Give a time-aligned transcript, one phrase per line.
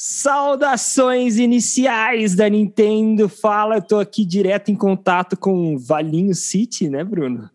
[0.00, 3.28] Saudações iniciais da Nintendo.
[3.28, 7.50] Fala, eu tô aqui direto em contato com Valinho City, né, Bruno?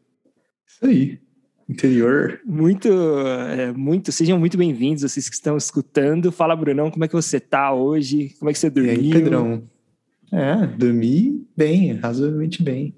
[0.68, 1.20] Isso aí.
[1.70, 2.42] Interior.
[2.46, 2.90] Muito,
[3.48, 4.12] é, muito.
[4.12, 6.34] Sejam muito bem-vindos, vocês que estão escutando.
[6.34, 8.36] Fala, Brunão, como é que você tá hoje?
[8.38, 8.94] Como é que você dormiu?
[8.94, 9.64] E aí, Pedrão?
[10.30, 12.94] É, dormi bem, razoavelmente bem.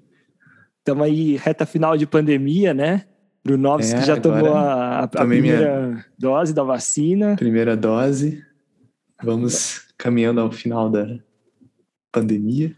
[0.80, 3.04] Estamos aí, reta final de pandemia, né?
[3.44, 7.36] Brunovski é, já tomou a, a primeira dose da vacina.
[7.36, 8.44] Primeira dose.
[9.22, 11.18] Vamos caminhando ao final da
[12.12, 12.76] pandemia.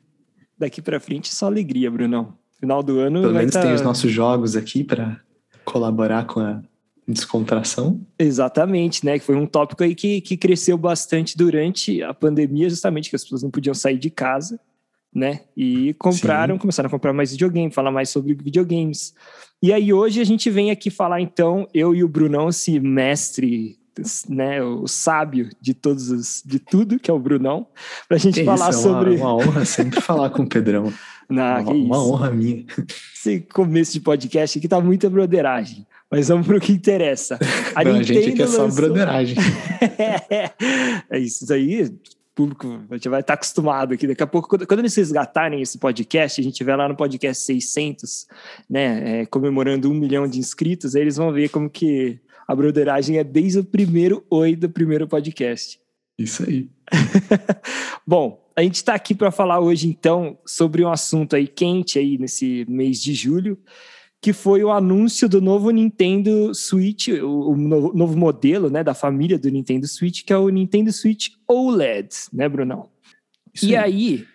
[0.56, 2.36] Daqui para frente só alegria, Brunão.
[2.58, 3.22] Final do ano.
[3.22, 3.62] Pelo menos tá...
[3.62, 5.20] tem os nossos jogos aqui para
[5.64, 6.62] colaborar com a
[7.06, 8.04] descontração.
[8.18, 9.18] Exatamente, né?
[9.18, 13.22] Que foi um tópico aí que, que cresceu bastante durante a pandemia, justamente que as
[13.22, 14.60] pessoas não podiam sair de casa,
[15.14, 15.42] né?
[15.56, 16.60] E compraram, Sim.
[16.60, 19.14] começaram a comprar mais videogame, falar mais sobre videogames.
[19.62, 23.77] E aí hoje a gente vem aqui falar então, eu e o Brunão, esse mestre
[24.28, 27.66] né, o sábio de todos os, de tudo, que é o Brunão,
[28.06, 29.16] para a gente que falar isso, é uma, sobre.
[29.16, 30.92] uma honra sempre falar com o Pedrão.
[31.28, 32.64] Não, uma, uma honra minha.
[33.14, 35.86] Esse começo de podcast aqui tá muita broderagem.
[36.10, 37.38] Mas vamos para o que interessa.
[37.74, 38.70] A, Não, a gente quer lançou...
[38.70, 39.36] só broderagem.
[40.30, 40.50] é,
[41.10, 41.84] é isso aí.
[41.84, 41.92] O
[42.34, 44.06] público já vai estar acostumado aqui.
[44.06, 47.44] Daqui a pouco, quando, quando eles resgatarem esse podcast, a gente vai lá no podcast
[47.44, 48.26] 600,
[48.70, 53.18] né, é, comemorando um milhão de inscritos, aí eles vão ver como que a broderagem
[53.18, 55.78] é desde o primeiro oi do primeiro podcast.
[56.18, 56.70] Isso aí.
[58.06, 62.16] Bom, a gente está aqui para falar hoje, então, sobre um assunto aí quente aí
[62.16, 63.58] nesse mês de julho,
[64.20, 69.50] que foi o anúncio do novo Nintendo Switch, o, novo, modelo, né, da família do
[69.50, 72.88] Nintendo Switch, que é o Nintendo Switch OLED, né, Brunão?
[73.54, 74.26] Isso e aí, aí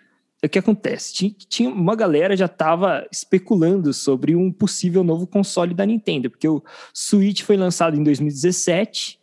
[0.46, 1.34] o que acontece?
[1.48, 6.62] Tinha, uma galera já estava especulando sobre um possível novo console da Nintendo, porque o
[6.92, 9.18] Switch foi lançado em 2017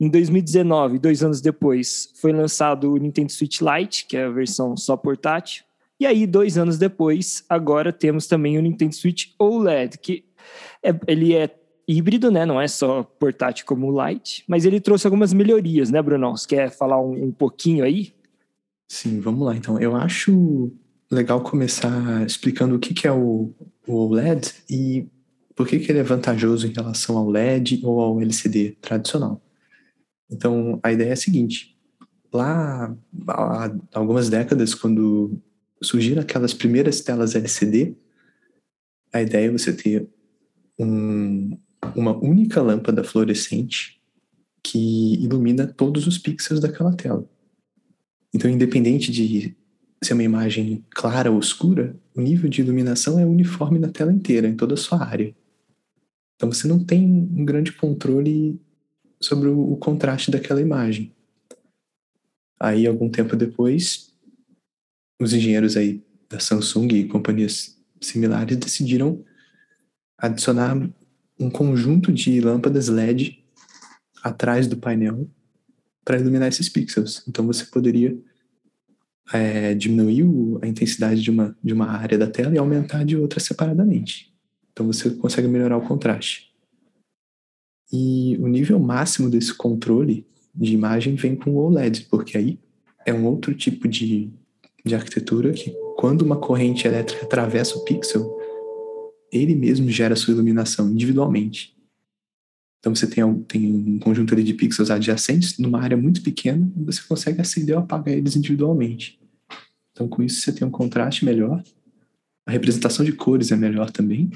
[0.00, 4.76] em 2019, dois anos depois, foi lançado o Nintendo Switch Lite, que é a versão
[4.76, 5.64] só portátil.
[5.98, 10.24] E aí, dois anos depois, agora temos também o Nintendo Switch OLED, que
[10.82, 11.48] é, ele é
[11.86, 12.44] híbrido, né?
[12.44, 16.36] Não é só portátil como o Lite, mas ele trouxe algumas melhorias, né, Bruno?
[16.36, 18.12] Você quer falar um, um pouquinho aí?
[18.88, 19.56] Sim, vamos lá.
[19.56, 20.72] Então, eu acho
[21.10, 23.52] legal começar explicando o que, que é o,
[23.86, 25.06] o OLED e
[25.54, 29.40] por que, que ele é vantajoso em relação ao LED ou ao LCD tradicional.
[30.30, 31.76] Então, a ideia é a seguinte:
[32.32, 32.94] lá
[33.28, 35.38] há algumas décadas, quando
[35.80, 37.96] surgiram aquelas primeiras telas LCD,
[39.12, 40.08] a ideia é você ter
[40.78, 41.56] um,
[41.94, 44.00] uma única lâmpada fluorescente
[44.62, 47.28] que ilumina todos os pixels daquela tela.
[48.34, 49.56] Então, independente de
[50.02, 54.48] ser uma imagem clara ou escura, o nível de iluminação é uniforme na tela inteira,
[54.48, 55.34] em toda a sua área.
[56.34, 58.60] Então, você não tem um grande controle
[59.20, 61.14] sobre o, contraste daquela imagem.
[62.58, 64.12] Aí, algum tempo depois,
[65.20, 69.24] os engenheiros aí da Samsung e companhias similares decidiram
[70.18, 70.76] adicionar
[71.38, 73.44] um conjunto de lâmpadas LED
[74.22, 75.28] atrás do painel
[76.04, 77.22] para iluminar esses pixels.
[77.26, 78.16] Então você poderia
[79.32, 80.24] é, diminuir
[80.62, 84.32] a intensidade de uma, de uma área da tela e aumentar de outra separadamente.
[84.72, 86.52] Então você consegue melhorar o contraste.
[87.92, 92.58] E o nível máximo desse controle de imagem vem com o OLED, porque aí
[93.06, 94.30] é um outro tipo de,
[94.84, 98.36] de arquitetura que, quando uma corrente elétrica atravessa o pixel,
[99.30, 101.74] ele mesmo gera sua iluminação individualmente.
[102.84, 107.40] Então você tem, tem um conjunto de pixels adjacentes numa área muito pequena você consegue
[107.40, 109.18] acender ou apagar eles individualmente.
[109.90, 111.64] Então com isso você tem um contraste melhor,
[112.44, 114.30] a representação de cores é melhor também,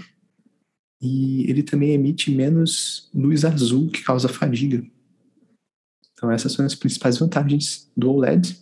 [0.99, 4.83] e ele também emite menos luz azul que causa fadiga.
[6.15, 8.57] Então essas são as principais vantagens do OLED.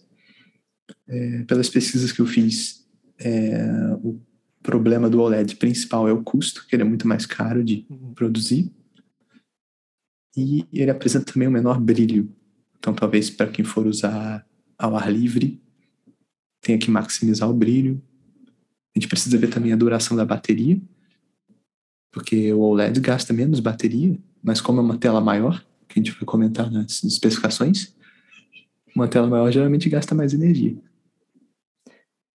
[1.06, 2.84] É, pelas pesquisas que eu fiz,
[3.20, 3.64] é,
[4.02, 4.20] o
[4.64, 8.12] problema do OLED principal é o custo, que ele é muito mais caro de uhum.
[8.14, 8.74] produzir.
[10.36, 12.30] E ele apresenta também um menor brilho.
[12.78, 14.46] Então talvez para quem for usar
[14.78, 15.60] ao ar livre,
[16.60, 18.02] tenha que maximizar o brilho.
[18.94, 20.80] A gente precisa ver também a duração da bateria,
[22.10, 26.12] porque o OLED gasta menos bateria, mas como é uma tela maior, que a gente
[26.12, 27.94] vai comentar nas especificações,
[28.94, 30.76] uma tela maior geralmente gasta mais energia.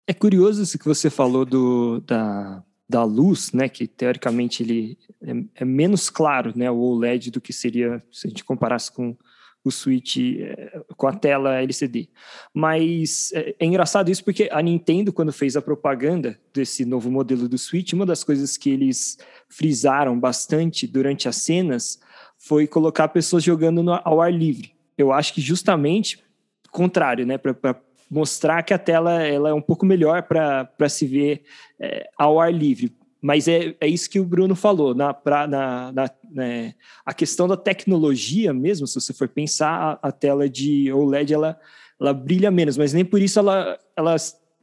[0.06, 5.62] É curioso isso que você falou do, da, da luz, né, que teoricamente ele é,
[5.62, 9.16] é, menos claro, né, o OLED do que seria se a gente comparasse com
[9.62, 12.08] o Switch é, com a tela LCD.
[12.52, 17.48] Mas é, é, engraçado isso porque a Nintendo, quando fez a propaganda desse novo modelo
[17.48, 22.00] do Switch, uma das coisas que eles frisaram bastante durante as cenas
[22.38, 24.72] foi colocar pessoas jogando no, ao ar livre.
[24.96, 26.22] Eu acho que justamente
[26.70, 27.38] contrário, né?
[27.38, 31.42] Para mostrar que a tela ela é um pouco melhor para se ver
[31.78, 32.92] é, ao ar livre.
[33.22, 34.94] Mas é, é isso que o Bruno falou.
[34.94, 36.74] Na, pra, na, na né,
[37.04, 41.60] a questão da tecnologia mesmo, se você for pensar, a, a tela de OLED ela,
[42.00, 44.16] ela brilha menos, mas nem por isso ela, ela,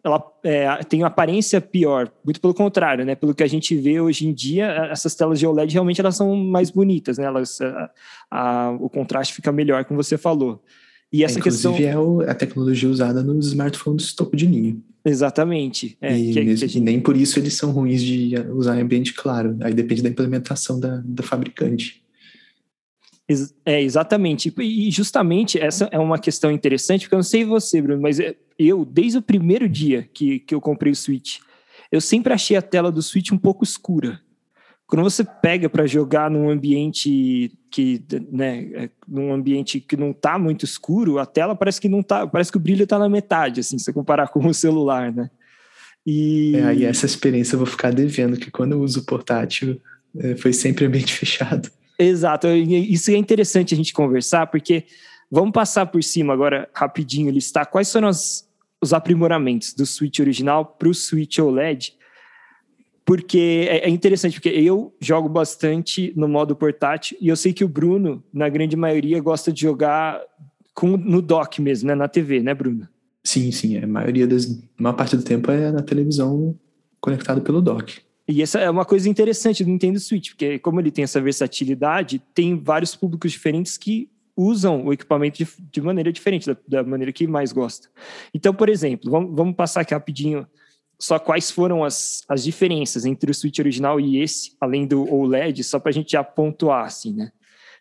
[0.03, 2.11] ela é, tem uma aparência pior.
[2.25, 3.13] Muito pelo contrário, né?
[3.13, 6.35] Pelo que a gente vê hoje em dia, essas telas de OLED realmente elas são
[6.35, 7.25] mais bonitas, né?
[7.25, 7.91] Elas, a,
[8.31, 10.63] a, o contraste fica melhor, como você falou.
[11.11, 11.91] E essa é, Inclusive questão...
[11.91, 14.77] é o, a tecnologia usada nos smartphones topo de linha.
[15.05, 15.97] Exatamente.
[16.01, 16.83] É, e, que, mesmo, que gente...
[16.83, 19.57] nem por isso eles são ruins de usar em ambiente claro.
[19.61, 22.03] Aí depende da implementação da, da fabricante.
[23.65, 24.53] É, exatamente.
[24.57, 28.19] E justamente essa é uma questão interessante, porque eu não sei você, Bruno, mas
[28.57, 31.39] eu, desde o primeiro dia que, que eu comprei o Switch,
[31.91, 34.21] eu sempre achei a tela do Switch um pouco escura.
[34.87, 38.01] Quando você pega para jogar num ambiente que,
[38.31, 42.25] né, é, num ambiente que não está muito escuro, a tela parece que não tá,
[42.25, 45.29] parece que o brilho está na metade, assim, se você comparar com o celular, né?
[46.05, 49.81] E é, aí essa experiência eu vou ficar devendo, que quando eu uso o portátil,
[50.17, 51.69] é, foi sempre ambiente fechado.
[51.99, 54.85] Exato, isso é interessante a gente conversar, porque
[55.29, 58.47] vamos passar por cima agora rapidinho, listar quais foram as,
[58.81, 61.96] os aprimoramentos do Switch original para o Switch OLED
[63.07, 67.63] porque é, é interessante, porque eu jogo bastante no modo portátil e eu sei que
[67.63, 70.21] o Bruno, na grande maioria, gosta de jogar
[70.73, 71.95] com, no dock mesmo, né?
[71.95, 72.85] Na TV, né, Bruno?
[73.23, 73.77] Sim, sim.
[73.77, 74.45] A maioria das.
[74.77, 76.53] A maior parte do tempo é na televisão
[76.99, 78.01] conectado pelo dock.
[78.27, 82.21] E essa é uma coisa interessante do Nintendo Switch, porque como ele tem essa versatilidade,
[82.35, 87.13] tem vários públicos diferentes que usam o equipamento de, de maneira diferente, da, da, maneira
[87.13, 87.87] que mais gosta.
[88.33, 90.45] Então, por exemplo, vamos, vamos passar aqui rapidinho
[90.99, 95.63] só quais foram as, as diferenças entre o Switch original e esse, além do OLED,
[95.63, 97.31] só para a gente já pontuar, assim, né?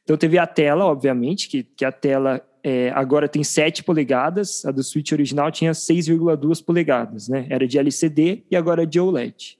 [0.04, 4.70] Então teve a tela, obviamente, que, que a tela é, agora tem 7 polegadas, a
[4.70, 7.46] do Switch original tinha 6,2 polegadas, né?
[7.48, 9.58] Era de LCD e agora é de OLED.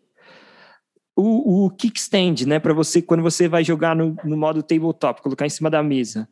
[1.16, 5.46] O, o kickstand, né, para você, quando você vai jogar no, no modo tabletop, colocar
[5.46, 6.28] em cima da mesa,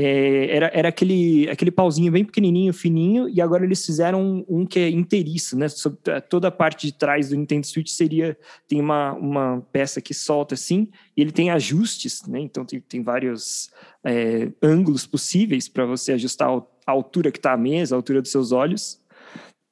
[0.00, 4.64] é, era, era aquele, aquele pauzinho bem pequenininho, fininho, e agora eles fizeram um, um
[4.64, 5.66] que é inteiriço, né?
[6.06, 10.14] É, toda a parte de trás do Nintendo Switch seria tem uma, uma peça que
[10.14, 12.38] solta assim, e ele tem ajustes, né?
[12.38, 13.70] Então tem, tem vários
[14.04, 18.30] é, ângulos possíveis para você ajustar a altura que está a mesa, a altura dos
[18.30, 19.00] seus olhos.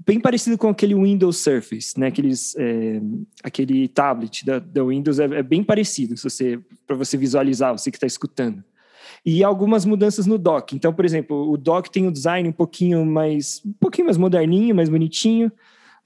[0.04, 2.08] Bem parecido com aquele Windows Surface, né?
[2.08, 3.00] Aqueles, é,
[3.44, 7.92] aquele tablet da, da Windows é, é bem parecido, se você para você visualizar, você
[7.92, 8.64] que está escutando
[9.24, 10.74] e algumas mudanças no dock.
[10.74, 14.74] Então, por exemplo, o dock tem um design um pouquinho mais, um pouquinho mais moderninho,
[14.74, 15.50] mais bonitinho.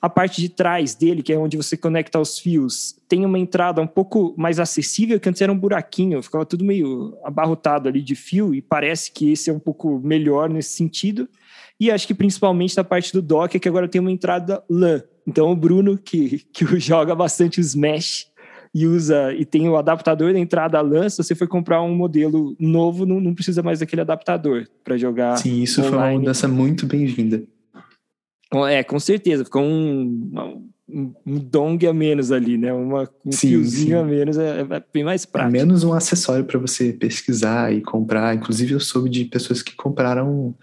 [0.01, 3.83] A parte de trás dele, que é onde você conecta os fios, tem uma entrada
[3.83, 8.15] um pouco mais acessível, que antes era um buraquinho, ficava tudo meio abarrotado ali de
[8.15, 11.29] fio, e parece que esse é um pouco melhor nesse sentido.
[11.79, 15.03] E acho que principalmente na parte do dock, é que agora tem uma entrada LAN.
[15.27, 18.30] Então o Bruno, que, que joga bastante os Smash,
[18.75, 22.55] e usa e tem o adaptador da entrada LAN, se você for comprar um modelo
[22.59, 25.37] novo, não, não precisa mais daquele adaptador para jogar.
[25.37, 25.97] Sim, isso online.
[25.97, 27.43] foi uma mudança muito bem-vinda.
[28.69, 32.73] É, com certeza, ficou um, um, um dong a menos ali, né?
[32.73, 34.03] Uma, um sim, fiozinho sim.
[34.03, 35.57] a menos é, é, bem mais é prático.
[35.57, 38.35] É menos um acessório para você pesquisar e comprar.
[38.35, 40.55] Inclusive, eu soube de pessoas que compraram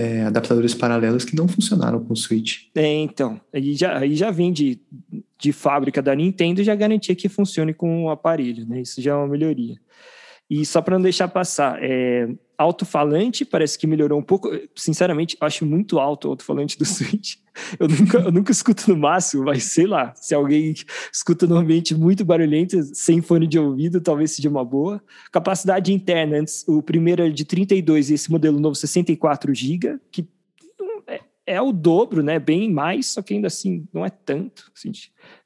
[0.00, 2.68] é, adaptadores paralelos que não funcionaram com o Switch.
[2.74, 3.38] É, então.
[3.52, 4.80] Aí já, aí já vem de,
[5.38, 8.80] de fábrica da Nintendo já garantia que funcione com o aparelho, né?
[8.80, 9.76] Isso já é uma melhoria.
[10.50, 12.28] E só para não deixar passar, é,
[12.58, 14.50] alto-falante parece que melhorou um pouco.
[14.74, 17.36] Sinceramente, acho muito alto o alto-falante do Switch.
[17.78, 20.74] Eu nunca, eu nunca escuto no máximo, mas sei lá, se alguém
[21.12, 25.00] escuta no ambiente muito barulhento, sem fone de ouvido, talvez seja uma boa.
[25.30, 30.28] Capacidade interna, antes, o primeiro é de 32 e esse modelo novo 64 GB, que
[31.06, 32.40] é, é, o dobro, né?
[32.40, 34.70] Bem mais, só que ainda assim não é tanto.
[34.76, 34.90] Assim,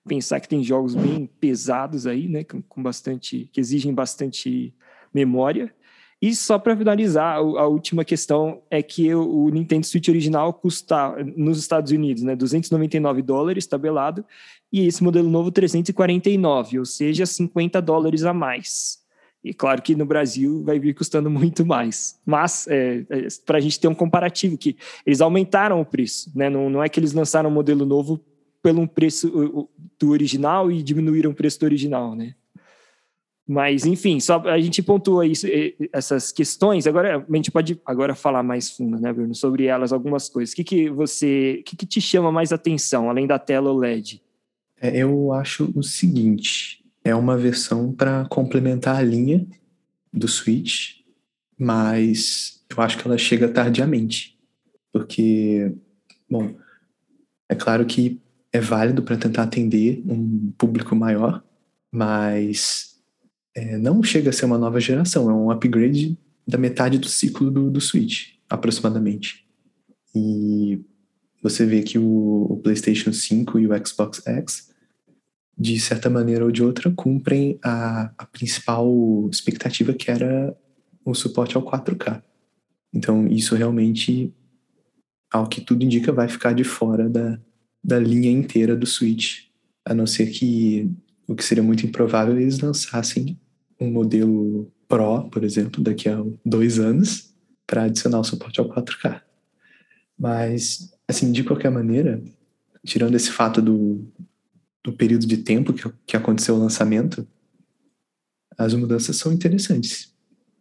[0.07, 2.43] pensar que tem jogos bem pesados aí, né?
[2.45, 4.75] Com bastante, que exigem bastante
[5.15, 5.73] memória.
[6.21, 11.59] E só para finalizar, a última questão é que o Nintendo Switch original custa nos
[11.59, 14.25] Estados Unidos, né, 299 dólares tabelado,
[14.73, 19.05] e esse modelo novo 349, ou seja, 50 dólares a mais.
[19.45, 22.19] E claro que no Brasil vai vir custando muito mais.
[22.25, 26.49] Mas, é, é, para a gente ter um comparativo, que eles aumentaram o preço, né?
[26.49, 28.19] Não, não é que eles lançaram um modelo novo
[28.63, 29.69] pelo preço
[29.99, 32.35] do original e diminuíram o preço do original, né?
[33.47, 35.47] Mas, enfim, só a gente pontua isso,
[35.93, 36.87] essas questões.
[36.87, 40.53] Agora a gente pode agora falar mais fundo, né, Bruno, sobre elas, algumas coisas.
[40.53, 41.59] O que, que você.
[41.61, 44.23] O que, que te chama mais atenção, além da tela OLED?
[44.81, 49.47] É, eu acho o seguinte: é uma versão para complementar a linha
[50.11, 51.01] do Switch,
[51.59, 54.39] mas eu acho que ela chega tardiamente.
[54.91, 55.71] Porque,
[56.31, 56.55] bom,
[57.49, 58.21] é claro que
[58.53, 61.43] é válido para tentar atender um público maior,
[61.93, 62.94] mas
[63.55, 67.51] é, não chega a ser uma nova geração, é um upgrade da metade do ciclo
[67.51, 69.47] do, do Switch, aproximadamente.
[70.15, 70.81] E
[71.43, 74.71] você vê que o, o PlayStation 5 e o Xbox X,
[75.57, 78.89] de certa maneira ou de outra, cumprem a, a principal
[79.31, 80.57] expectativa que era
[81.05, 82.23] o suporte ao 4K.
[82.93, 84.33] Então, isso realmente,
[85.31, 87.39] ao que tudo indica, vai ficar de fora da,
[87.83, 89.47] da linha inteira do Switch,
[89.85, 90.91] a não ser que
[91.27, 93.39] o que seria muito improvável eles lançassem
[93.81, 97.35] um modelo Pro, por exemplo, daqui a dois anos,
[97.67, 99.23] para adicionar o suporte ao 4K.
[100.19, 102.23] Mas, assim, de qualquer maneira,
[102.85, 104.07] tirando esse fato do,
[104.83, 107.27] do período de tempo que, que aconteceu o lançamento,
[108.57, 110.15] as mudanças são interessantes.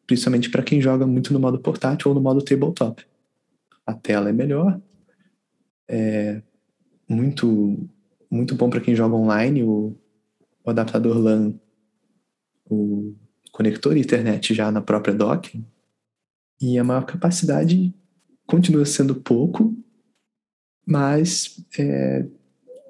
[0.07, 3.05] Principalmente para quem joga muito no modo portátil ou no modo tabletop.
[3.85, 4.79] A tela é melhor,
[5.87, 6.41] é,
[7.07, 7.77] muito
[8.33, 9.95] muito bom para quem joga online, o,
[10.63, 11.53] o, adaptador LAN,
[12.69, 13.15] o
[13.51, 15.63] conector internet já na própria dock,
[16.61, 17.93] e a maior capacidade
[18.45, 19.75] continua sendo pouco,
[20.85, 22.25] mas é,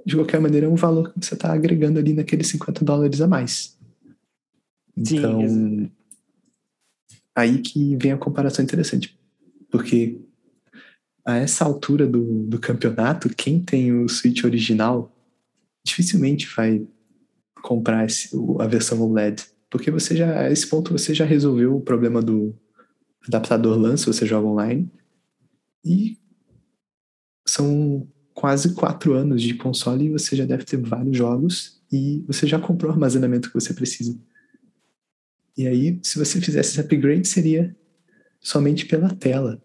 [0.06, 3.28] de qualquer maneira é um valor que você está agregando ali naqueles 50 dólares a
[3.28, 3.78] mais.
[4.96, 5.92] Então, Sim,
[7.36, 9.18] aí que vem a comparação interessante,
[9.70, 10.20] porque
[11.26, 15.12] a essa altura do, do campeonato, quem tem o Switch original
[15.86, 16.86] dificilmente vai
[17.62, 19.46] comprar esse, a versão OLED.
[19.74, 22.56] Porque você já, a esse ponto, você já resolveu o problema do
[23.28, 24.88] adaptador LAN se você joga online.
[25.84, 26.20] E
[27.48, 32.46] são quase quatro anos de console e você já deve ter vários jogos e você
[32.46, 34.16] já comprou o armazenamento que você precisa.
[35.58, 37.76] E aí, se você fizesse esse upgrade, seria
[38.40, 39.60] somente pela tela.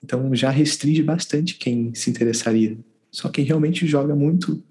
[0.00, 2.78] Então já restringe bastante quem se interessaria.
[3.10, 4.62] Só quem realmente joga muito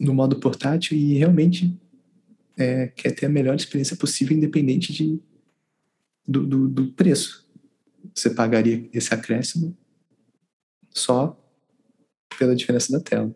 [0.00, 1.78] no modo portátil e realmente
[2.58, 5.20] é, quer ter a melhor experiência possível, independente de,
[6.26, 7.48] do, do, do preço.
[8.14, 9.76] Você pagaria esse acréscimo
[10.90, 11.38] só
[12.36, 13.34] pela diferença da tela.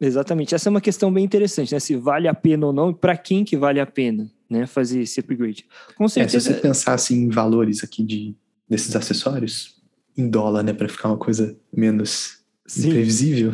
[0.00, 0.54] Exatamente.
[0.54, 1.80] Essa é uma questão bem interessante, né?
[1.80, 4.66] Se vale a pena ou não, para quem que vale a pena, né?
[4.66, 5.66] Fazer esse upgrade.
[5.96, 6.36] Com certeza.
[6.36, 8.34] É, se você pensasse em valores aqui de
[8.68, 9.82] desses acessórios
[10.16, 12.88] em dólar, né, para ficar uma coisa menos Sim.
[12.88, 13.52] imprevisível.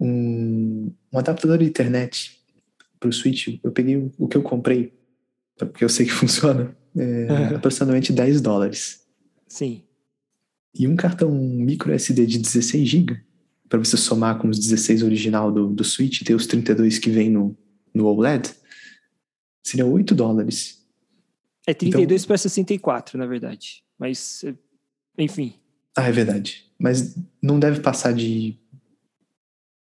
[0.00, 2.37] Um, um adaptador de internet
[2.98, 4.92] para o Switch, eu peguei o, o, que eu comprei,
[5.56, 9.06] porque eu sei que funciona, é aproximadamente 10 dólares.
[9.46, 9.82] Sim.
[10.74, 13.20] E um cartão micro SD de 16 GB,
[13.68, 17.10] para você somar com os 16 original do, do Switch e ter os 32 que
[17.10, 17.56] vem no,
[17.92, 18.50] no OLED,
[19.62, 20.78] seria 8 dólares.
[21.66, 23.82] É 32 então, para 64, na verdade.
[23.98, 24.44] Mas,
[25.18, 25.54] enfim.
[25.96, 26.64] Ah, é verdade.
[26.78, 28.56] Mas não deve passar de,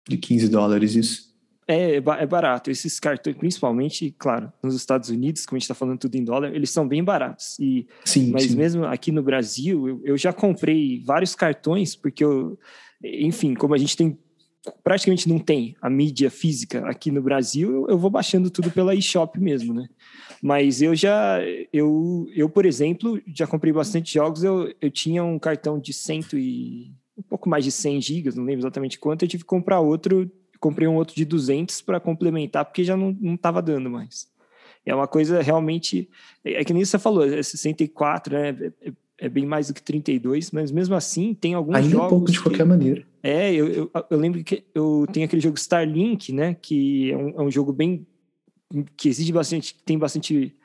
[0.07, 1.32] de 15 dólares isso.
[1.67, 2.69] É, é barato.
[2.69, 6.53] Esses cartões, principalmente, claro, nos Estados Unidos, como a gente está falando tudo em dólar,
[6.53, 7.57] eles são bem baratos.
[7.59, 8.55] E, sim, mas sim.
[8.55, 12.57] mesmo aqui no Brasil, eu, eu já comprei vários cartões, porque eu,
[13.03, 14.17] enfim, como a gente tem
[14.81, 18.95] praticamente não tem a mídia física aqui no Brasil, eu, eu vou baixando tudo pela
[18.95, 19.89] eShop mesmo, né?
[20.41, 21.39] Mas eu já,
[21.71, 24.43] eu, eu por exemplo, já comprei bastante jogos.
[24.43, 28.43] Eu, eu tinha um cartão de cento e um pouco mais de 100 gigas, não
[28.43, 29.23] lembro exatamente quanto.
[29.23, 30.29] Eu tive que comprar outro,
[30.63, 34.31] comprei um outro de 200 para complementar, porque já não estava dando mais.
[34.85, 36.09] É uma coisa realmente,
[36.43, 38.49] é, é que nem você falou, é 64, né?
[38.49, 42.03] É, é, é bem mais do que 32, mas mesmo assim tem alguns Ainda jogos.
[42.03, 43.05] Ainda pouco de que, qualquer maneira.
[43.21, 46.53] É, eu, eu, eu, lembro que eu tenho aquele jogo Starlink, né?
[46.53, 48.07] Que é um, é um jogo bem
[48.95, 50.55] que exige bastante, tem bastante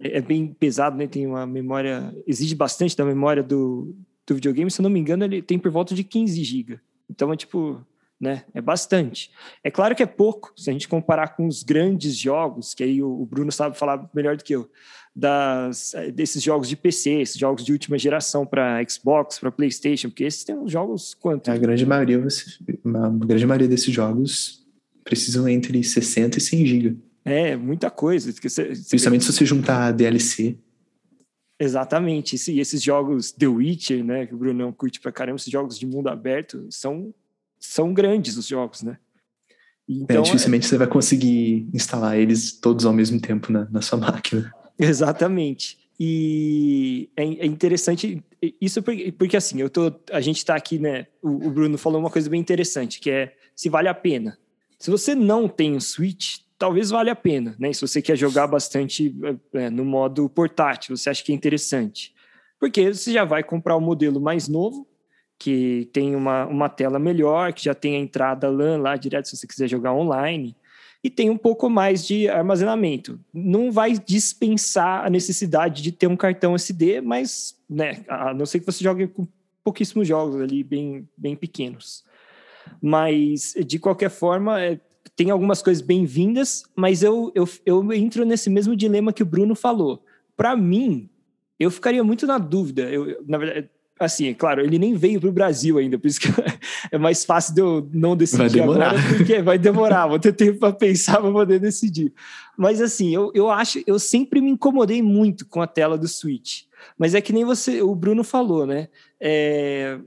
[0.00, 1.08] é, é bem pesado, né?
[1.08, 3.92] Tem uma memória, exige bastante da memória do,
[4.24, 4.70] do videogame.
[4.70, 6.78] Se eu não me engano, ele tem por volta de 15 GB.
[7.10, 7.84] Então é tipo,
[8.22, 8.44] né?
[8.54, 9.32] É bastante.
[9.64, 13.02] É claro que é pouco se a gente comparar com os grandes jogos, que aí
[13.02, 14.70] o, Bruno sabe falar melhor do que eu,
[15.14, 20.08] das, é, desses jogos de PC, esses jogos de última geração para Xbox, para PlayStation,
[20.08, 21.50] porque esses têm uns jogos quanto?
[21.50, 24.64] A grande maioria, a grande maioria desses jogos
[25.02, 26.96] precisam entre 60 e 100 GB.
[27.24, 28.32] É, muita coisa.
[28.32, 30.56] Principalmente se você juntar a DLC.
[31.58, 32.36] Exatamente.
[32.50, 35.86] E esses jogos The Witcher, né, que o Brunão curte pra caramba, esses jogos de
[35.86, 37.14] mundo aberto, são,
[37.62, 38.98] são grandes os jogos, né?
[39.88, 40.68] Então, é, dificilmente é...
[40.68, 44.52] você vai conseguir instalar eles todos ao mesmo tempo na, na sua máquina.
[44.78, 45.78] Exatamente.
[45.98, 48.22] E é, é interessante
[48.60, 51.06] isso porque, porque, assim, eu tô, a gente está aqui, né?
[51.22, 54.36] O, o Bruno falou uma coisa bem interessante, que é se vale a pena.
[54.78, 57.72] Se você não tem um Switch, talvez valha a pena, né?
[57.72, 59.14] Se você quer jogar bastante
[59.52, 62.12] é, no modo portátil, você acha que é interessante.
[62.58, 64.86] Porque você já vai comprar o um modelo mais novo,
[65.42, 69.36] que tem uma, uma tela melhor, que já tem a entrada LAN lá direto se
[69.36, 70.56] você quiser jogar online,
[71.02, 73.18] e tem um pouco mais de armazenamento.
[73.34, 78.60] Não vai dispensar a necessidade de ter um cartão SD, mas né, a não ser
[78.60, 79.26] que você jogue com
[79.64, 82.04] pouquíssimos jogos ali, bem, bem pequenos.
[82.80, 84.78] Mas, de qualquer forma, é,
[85.16, 89.56] tem algumas coisas bem-vindas, mas eu, eu, eu entro nesse mesmo dilema que o Bruno
[89.56, 90.04] falou.
[90.36, 91.10] Para mim,
[91.58, 92.82] eu ficaria muito na dúvida.
[92.82, 93.68] Eu, na verdade,
[93.98, 96.28] assim, é claro, ele nem veio para o Brasil ainda, por isso que
[96.90, 100.72] é mais fácil de eu não decidir agora, porque vai demorar, vou ter tempo para
[100.72, 102.12] pensar para poder decidir.
[102.56, 106.62] Mas assim, eu, eu acho, eu sempre me incomodei muito com a tela do Switch.
[106.98, 108.88] Mas é que nem você, o Bruno falou, né?
[109.20, 109.98] É,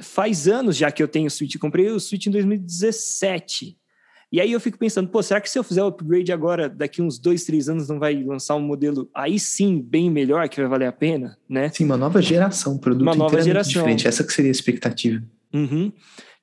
[0.00, 3.76] faz anos já que eu tenho o Switch, comprei o Switch em 2017.
[4.30, 7.00] E aí eu fico pensando, pô, será que se eu fizer o upgrade agora, daqui
[7.00, 10.68] uns dois, três anos, não vai lançar um modelo aí sim bem melhor, que vai
[10.68, 11.68] valer a pena, né?
[11.68, 13.72] Sim, uma nova geração, produto uma nova geração.
[13.72, 14.08] diferente.
[14.08, 15.22] Essa que seria a expectativa.
[15.54, 15.92] Uhum.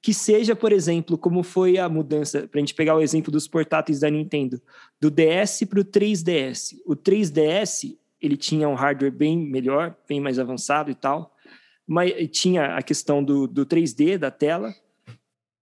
[0.01, 3.47] Que seja, por exemplo, como foi a mudança, para a gente pegar o exemplo dos
[3.47, 4.61] portáteis da Nintendo,
[4.99, 6.77] do DS para o 3DS.
[6.85, 11.35] O 3DS, ele tinha um hardware bem melhor, bem mais avançado e tal,
[11.85, 14.73] mas tinha a questão do, do 3D da tela,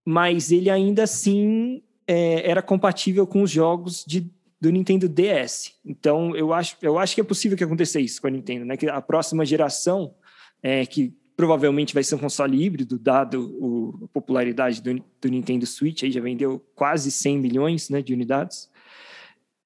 [0.05, 1.81] mas ele ainda assim
[2.11, 5.75] é, era compatível com os jogos de, do Nintendo DS.
[5.85, 8.75] Então, eu acho, eu acho que é possível que aconteça isso com a Nintendo, né?
[8.75, 10.13] Que a próxima geração,
[10.61, 15.65] é, que provavelmente vai ser um console híbrido, dado o, a popularidade do, do, Nintendo
[15.65, 18.69] Switch, aí já vendeu quase 100 milhões né, de unidades.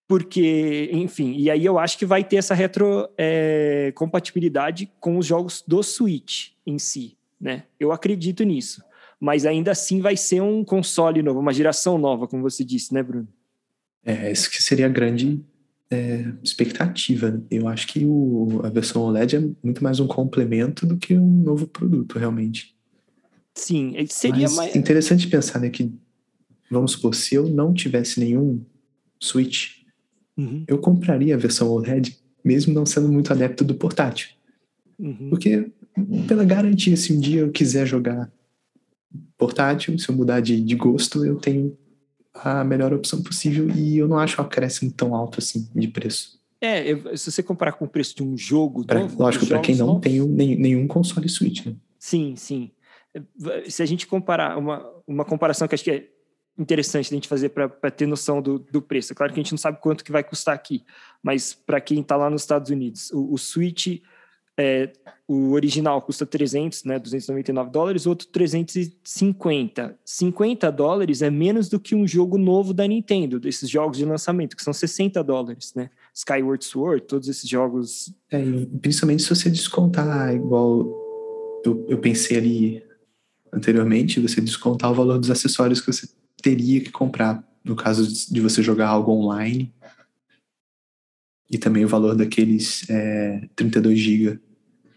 [0.07, 5.63] Porque, enfim, e aí eu acho que vai ter essa retrocompatibilidade é, com os jogos
[5.67, 7.63] do Switch em si, né?
[7.79, 8.83] Eu acredito nisso
[9.19, 13.01] mas ainda assim vai ser um console novo, uma geração nova, como você disse, né,
[13.01, 13.27] Bruno?
[14.03, 15.43] É, isso que seria a grande
[15.89, 17.41] é, expectativa.
[17.49, 21.43] Eu acho que o, a versão OLED é muito mais um complemento do que um
[21.43, 22.75] novo produto, realmente.
[23.53, 24.75] Sim, seria Mas mais.
[24.75, 25.91] Interessante pensar, né, que,
[26.69, 28.61] vamos supor, se eu não tivesse nenhum
[29.19, 29.77] Switch,
[30.37, 30.63] uhum.
[30.67, 34.29] eu compraria a versão OLED, mesmo não sendo muito adepto do portátil.
[34.99, 35.29] Uhum.
[35.29, 35.71] Porque,
[36.27, 38.31] pela garantia, se um dia eu quiser jogar
[39.37, 41.77] portátil, se eu mudar de, de gosto, eu tenho
[42.33, 46.39] a melhor opção possível e eu não acho o acréscimo tão alto assim de preço.
[46.61, 48.85] É, se você comparar com o preço de um jogo.
[48.85, 50.19] Pra, novo, lógico, para quem não novos, tem
[50.57, 51.75] nenhum console Switch, né?
[51.99, 52.71] Sim, sim.
[53.67, 56.09] Se a gente comparar, uma, uma comparação que acho que é
[56.57, 59.11] interessante a gente fazer para ter noção do, do preço.
[59.11, 60.83] É claro que a gente não sabe quanto que vai custar aqui,
[61.21, 64.01] mas para quem está lá nos Estados Unidos, o, o Switch
[64.57, 64.91] é,
[65.27, 69.97] o original custa 300, né, 299 dólares, o outro 350.
[70.05, 74.55] 50 dólares é menos do que um jogo novo da Nintendo, desses jogos de lançamento,
[74.55, 75.89] que são 60 dólares, né?
[76.13, 78.13] Skyward Sword, todos esses jogos.
[78.31, 78.41] É,
[78.81, 80.87] principalmente se você descontar, igual
[81.65, 82.83] eu, eu pensei ali
[83.51, 86.07] anteriormente, você descontar o valor dos acessórios que você
[86.41, 89.73] teria que comprar, no caso de você jogar algo online.
[91.49, 94.39] E também o valor daqueles é, 32 GB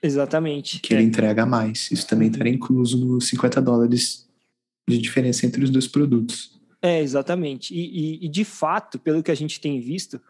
[0.03, 0.81] Exatamente.
[0.81, 0.99] Que é.
[0.99, 1.91] ele entrega mais.
[1.91, 4.29] Isso também estaria incluso nos 50 dólares
[4.89, 6.59] de diferença entre os dois produtos.
[6.81, 7.75] É, exatamente.
[7.75, 10.21] E, e, e de fato, pelo que a gente tem visto,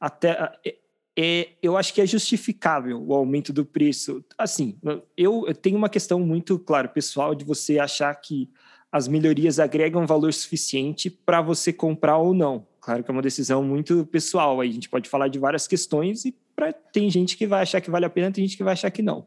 [0.00, 0.76] até é,
[1.16, 4.24] é, eu acho que é justificável o aumento do preço.
[4.36, 4.76] Assim,
[5.16, 8.50] eu, eu tenho uma questão muito, claro, pessoal, de você achar que
[8.90, 12.66] as melhorias agregam valor suficiente para você comprar ou não.
[12.82, 14.60] Claro que é uma decisão muito pessoal.
[14.60, 17.80] Aí a gente pode falar de várias questões e pra, tem gente que vai achar
[17.80, 19.26] que vale a pena, tem gente que vai achar que não.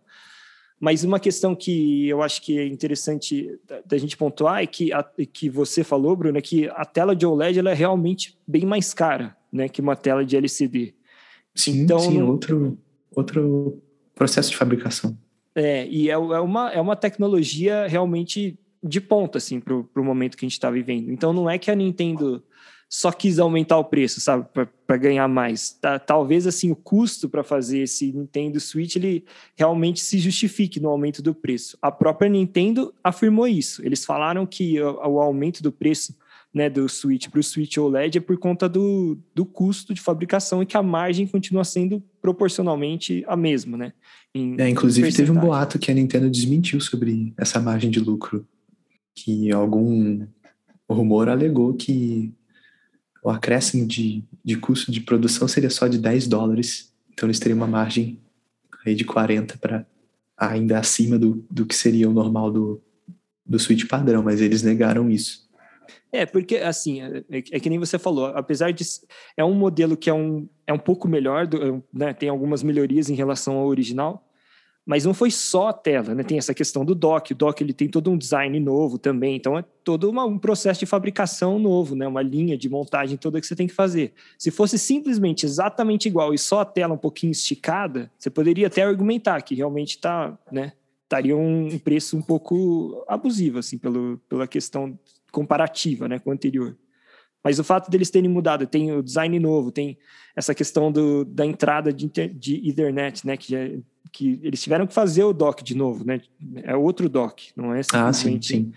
[0.77, 4.91] Mas uma questão que eu acho que é interessante da, da gente pontuar é que,
[4.91, 8.65] a, que você falou, Bruno, é que a tela de OLED ela é realmente bem
[8.65, 10.93] mais cara né, que uma tela de LCD.
[11.55, 12.27] Sim, então, sim, não...
[12.27, 12.77] outro,
[13.15, 13.81] outro
[14.13, 15.17] processo de fabricação.
[15.55, 20.35] É, e é, é, uma, é uma tecnologia realmente de ponta, assim, para o momento
[20.35, 21.09] que a gente está vivendo.
[21.09, 22.43] Então, não é que a Nintendo
[22.89, 24.47] só quis aumentar o preço, sabe,
[24.85, 25.71] para ganhar mais.
[25.71, 30.89] Tá, talvez assim o custo para fazer esse Nintendo Switch ele realmente se justifique no
[30.89, 31.77] aumento do preço.
[31.81, 33.83] A própria Nintendo afirmou isso.
[33.83, 36.15] Eles falaram que o, o aumento do preço
[36.55, 40.63] né, do Switch para o Switch OLED é por conta do, do custo de fabricação
[40.63, 43.93] e que a margem continua sendo proporcionalmente a mesma, né?
[44.33, 48.47] Em, é, inclusive teve um boato que a Nintendo desmentiu sobre essa margem de lucro,
[49.13, 50.25] que algum
[50.89, 52.33] rumor alegou que
[53.25, 56.93] o acréscimo de, de custo de produção seria só de 10 dólares.
[57.11, 58.19] Então eles teriam uma margem
[58.85, 59.83] aí de 40 para
[60.37, 62.79] ainda acima do, do que seria o normal do,
[63.43, 65.49] do Switch padrão, mas eles negaram isso.
[66.11, 68.83] É, porque assim, é, é, é, que nem você falou, apesar de
[69.35, 73.09] é um modelo que é um, é um pouco melhor, do, né, tem algumas melhorias
[73.09, 74.29] em relação ao original,
[74.85, 76.23] Mas não foi só a tela, né?
[76.23, 77.31] Tem essa questão do dock.
[77.31, 79.35] O dock ele tem todo um design novo também.
[79.35, 82.07] Então é todo uma, um processo de fabricação novo, né?
[82.07, 84.13] Uma linha de montagem toda que você tem que fazer.
[84.37, 88.83] Se fosse simplesmente exatamente igual e só a tela um pouquinho esticada, você poderia até
[88.83, 90.73] argumentar que realmente está, né?
[91.03, 94.97] Estaria um preço um pouco abusivo, assim, pelo, pela questão
[95.31, 96.75] comparativa, né, com o anterior.
[97.43, 99.99] Mas o fato deles terem mudado, tem o design novo, tem
[100.35, 103.37] essa questão do, da entrada de, de Ethernet, né?
[103.37, 103.59] Que, já,
[104.11, 106.21] que eles tiveram que fazer o dock de novo, né?
[106.63, 108.71] É outro dock, não é Ah, sim, sim.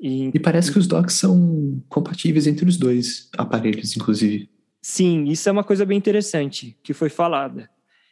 [0.00, 4.50] E, e parece que os docks são compatíveis entre os dois aparelhos, inclusive.
[4.80, 7.70] Sim, isso é uma coisa bem interessante que foi falada.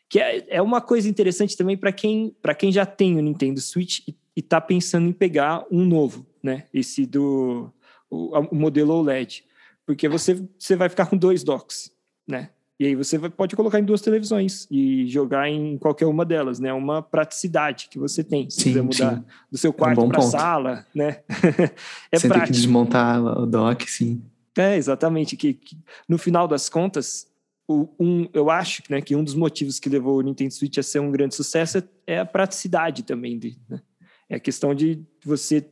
[0.09, 4.01] Que é, é uma coisa interessante também para quem, quem já tem o Nintendo Switch
[4.07, 6.67] e está pensando em pegar um novo, né?
[6.73, 7.73] Esse do
[8.09, 9.45] o, o modelo OLED
[9.91, 11.91] porque você, você vai ficar com dois docks,
[12.25, 12.51] né?
[12.81, 16.73] E aí você pode colocar em duas televisões e jogar em qualquer uma delas, né?
[16.73, 18.49] Uma praticidade que você tem.
[18.49, 19.25] Se sim, quiser mudar sim.
[19.53, 21.21] do seu quarto é um para a sala, né?
[22.11, 22.47] é Sem prático.
[22.47, 24.23] ter que desmontar o dock, sim.
[24.57, 25.37] É, exatamente.
[25.37, 25.77] Que, que
[26.09, 27.27] no final das contas,
[27.69, 30.83] o, um, eu acho né, que um dos motivos que levou o Nintendo Switch a
[30.83, 33.83] ser um grande sucesso é, é a praticidade também dele, né?
[34.27, 35.69] É a questão de você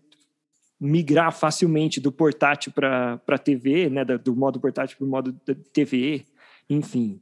[0.78, 5.32] migrar facilmente do portátil para a TV, né, do modo portátil para o modo
[5.72, 6.26] TV,
[6.68, 7.20] enfim.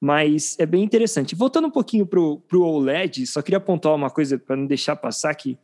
[0.00, 1.34] Mas é bem interessante.
[1.34, 5.34] Voltando um pouquinho para o OLED, só queria apontar uma coisa para não deixar passar
[5.34, 5.58] que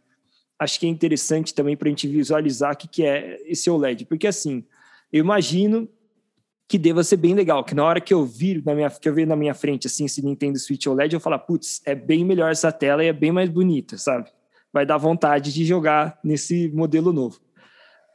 [0.59, 4.07] acho que é interessante também para a gente visualizar o que, que é esse OLED,
[4.07, 4.65] porque assim,
[5.13, 5.87] eu imagino
[6.67, 9.15] que deva ser bem legal, que na hora que eu vir na minha, que eu
[9.15, 12.51] ver na minha frente assim esse Nintendo Switch OLED, eu falo, putz, é bem melhor
[12.51, 14.31] essa tela e é bem mais bonita, sabe?
[14.77, 17.41] vai dar vontade de jogar nesse modelo novo.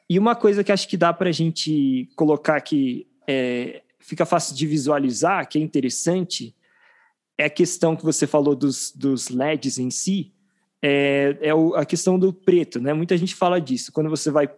[0.08, 4.56] E uma coisa que acho que dá para a gente colocar que é, fica fácil
[4.56, 6.56] de visualizar, que é interessante,
[7.38, 10.34] é a questão que você falou dos, dos LEDs em si,
[10.82, 12.94] é, é o, a questão do preto, né?
[12.94, 13.92] Muita gente fala disso.
[13.92, 14.50] Quando você vai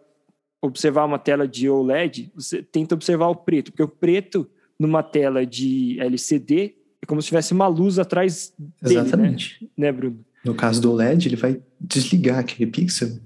[0.62, 5.46] observar uma tela de OLED, você tenta observar o preto, porque o preto numa tela
[5.46, 9.02] de LCD é como se tivesse uma luz atrás dele, né?
[9.02, 9.58] Exatamente.
[9.62, 10.26] Né, né Bruno?
[10.44, 13.20] No caso do OLED, ele vai desligar aquele pixel.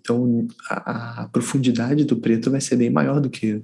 [0.00, 3.62] Então, a, a, profundidade do preto vai ser bem maior do que.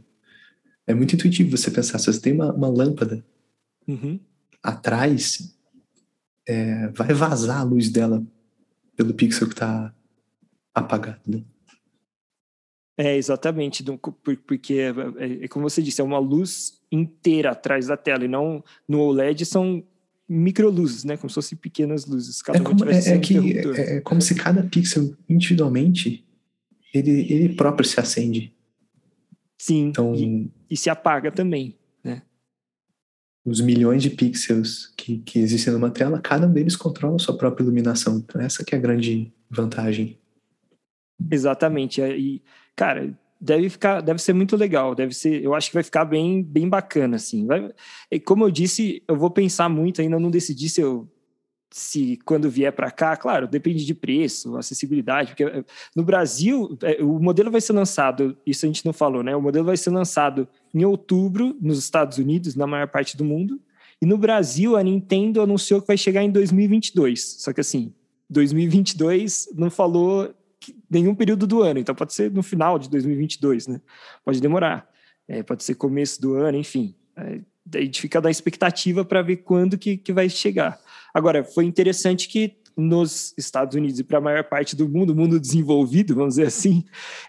[0.87, 1.99] É muito intuitivo você pensar.
[1.99, 3.25] Se você tem uma, uma lâmpada
[3.87, 4.21] uhum.
[4.63, 5.57] atrás,
[6.47, 8.25] é, vai vazar a luz dela
[8.97, 9.93] pelo pixel que está
[10.75, 11.21] apagado.
[11.27, 11.43] Né?
[12.99, 13.85] É, exatamente,
[14.47, 18.29] porque, é, é, é, como você disse, é uma luz inteira atrás da tela, e
[18.29, 19.85] não no OLED são
[20.29, 21.17] microluzes, né?
[21.17, 22.41] Como se fossem pequenas luzes.
[22.41, 26.25] Cada é, como, é, é que é, é, como se cada pixel individualmente
[26.93, 28.56] ele, ele próprio se acende.
[29.59, 29.87] Sim.
[29.89, 32.23] Então, e, e se apaga também, né?
[33.45, 37.37] Os milhões de pixels que, que existem numa tela, cada um deles controla a sua
[37.37, 38.19] própria iluminação.
[38.19, 40.19] Então, essa que é a grande vantagem.
[41.31, 42.01] Exatamente.
[42.03, 42.43] E,
[42.75, 46.43] cara, deve ficar, deve ser muito legal, deve ser, eu acho que vai ficar bem,
[46.43, 47.47] bem bacana assim.
[47.47, 47.73] Vai,
[48.11, 51.09] e como eu disse, eu vou pensar muito, ainda não decidi se eu
[51.71, 57.03] se quando vier para cá, claro, depende de preço, acessibilidade, porque eh, no Brasil eh,
[57.03, 59.35] o modelo vai ser lançado, isso a gente não falou, né?
[59.35, 63.61] O modelo vai ser lançado em outubro nos Estados Unidos, na maior parte do mundo,
[64.01, 67.37] e no Brasil a Nintendo anunciou que vai chegar em 2022.
[67.39, 67.93] Só que assim,
[68.31, 70.35] 2022 não falou
[70.91, 73.81] nenhum período do ano, então pode ser no final de 2022, né?
[74.25, 74.89] Pode demorar,
[75.29, 76.95] é, pode ser começo do ano, enfim.
[77.17, 77.41] É,
[77.75, 80.81] a gente fica da expectativa para ver quando que, que vai chegar.
[81.17, 85.41] Agora, foi interessante que nos Estados Unidos e para a maior parte do mundo, mundo
[85.41, 86.85] desenvolvido, vamos dizer assim,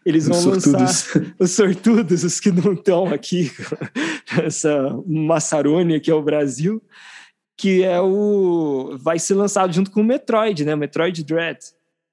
[0.05, 3.49] eles vão os lançar os sortudos, os que não estão aqui,
[4.43, 6.83] essa maçarônia que é o Brasil,
[7.55, 10.75] que é o vai ser lançado junto com o Metroid, né?
[10.75, 11.59] Metroid Dread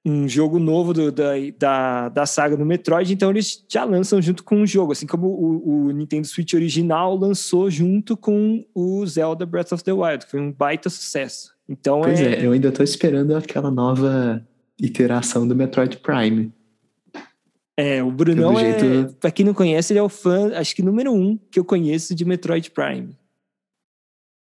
[0.05, 4.43] um jogo novo do, da, da, da, saga do Metroid, então eles já lançam junto
[4.43, 9.45] com o jogo, assim como o, o, Nintendo Switch original lançou junto com o Zelda
[9.47, 11.54] Breath of the Wild, que foi um baita sucesso.
[11.67, 12.41] Então pois é...
[12.41, 14.45] é eu ainda estou esperando aquela nova
[14.79, 16.51] iteração do Metroid Prime.
[17.77, 19.15] É, o Brunão é, jeito...
[19.15, 22.15] pra quem não conhece, ele é o fã, acho que número um que eu conheço
[22.15, 23.17] de Metroid Prime.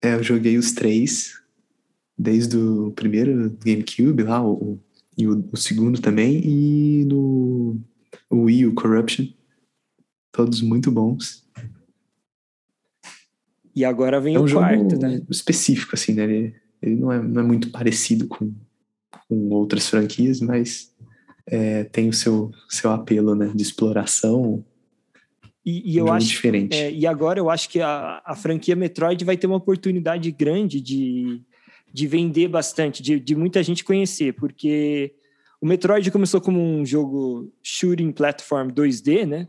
[0.03, 1.33] É, eu joguei os três,
[2.19, 4.79] desde o primeiro GameCube lá, o
[5.17, 7.81] e o, o segundo também, e no
[8.29, 9.27] o Wii, o Corruption.
[10.33, 11.45] Todos muito bons.
[13.75, 15.21] E agora vem é um o quarto, né?
[15.31, 16.25] específico, assim, né?
[16.25, 18.53] Ele, ele não, é, não é muito parecido com,
[19.29, 20.93] com outras franquias, mas
[21.47, 23.51] é, tem o seu, seu apelo, né?
[23.55, 24.65] De exploração.
[25.65, 26.77] E, e eu acho diferente.
[26.77, 30.81] É, e agora eu acho que a, a franquia Metroid vai ter uma oportunidade grande
[30.81, 31.43] de
[31.95, 35.15] de vender bastante, de, de muita gente conhecer, porque
[35.61, 39.47] o Metroid começou como um jogo shooting platform 2D, né?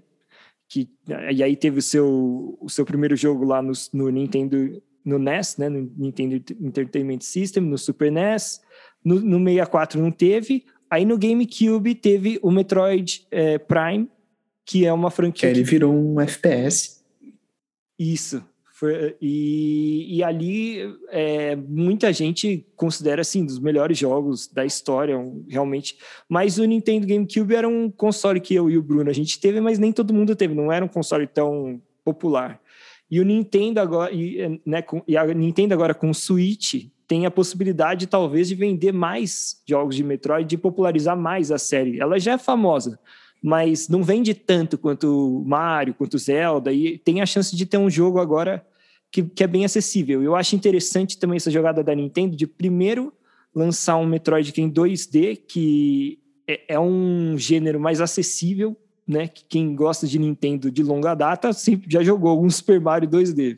[0.69, 0.87] Que,
[1.33, 5.57] e aí teve o seu, o seu primeiro jogo lá no, no Nintendo, no NES,
[5.57, 5.69] né?
[5.69, 8.59] No Nintendo Entertainment System, no Super NES.
[9.03, 10.65] No, no 64 não teve.
[10.89, 14.09] Aí no GameCube teve o Metroid é, Prime,
[14.65, 15.51] que é uma franquia.
[15.51, 17.03] Que ele virou um FPS.
[17.97, 18.43] Isso.
[19.21, 25.97] E, e ali é, muita gente considera assim dos melhores jogos da história, um, realmente.
[26.27, 29.61] Mas o Nintendo GameCube era um console que eu e o Bruno a gente teve,
[29.61, 30.53] mas nem todo mundo teve.
[30.53, 32.59] Não era um console tão popular.
[33.09, 37.25] E o Nintendo agora, e, né, com, e a Nintendo agora com o Switch tem
[37.25, 41.99] a possibilidade talvez de vender mais jogos de Metroid, de popularizar mais a série.
[41.99, 42.99] Ela já é famosa,
[43.41, 47.89] mas não vende tanto quanto Mario, quanto Zelda, e tem a chance de ter um
[47.89, 48.65] jogo agora
[49.11, 50.23] que, que é bem acessível.
[50.23, 53.13] Eu acho interessante também essa jogada da Nintendo de primeiro
[53.53, 58.75] lançar um Metroid que em 2D, que é, é um gênero mais acessível,
[59.07, 59.27] né?
[59.27, 63.57] Que quem gosta de Nintendo de longa data sempre já jogou algum Super Mario 2D.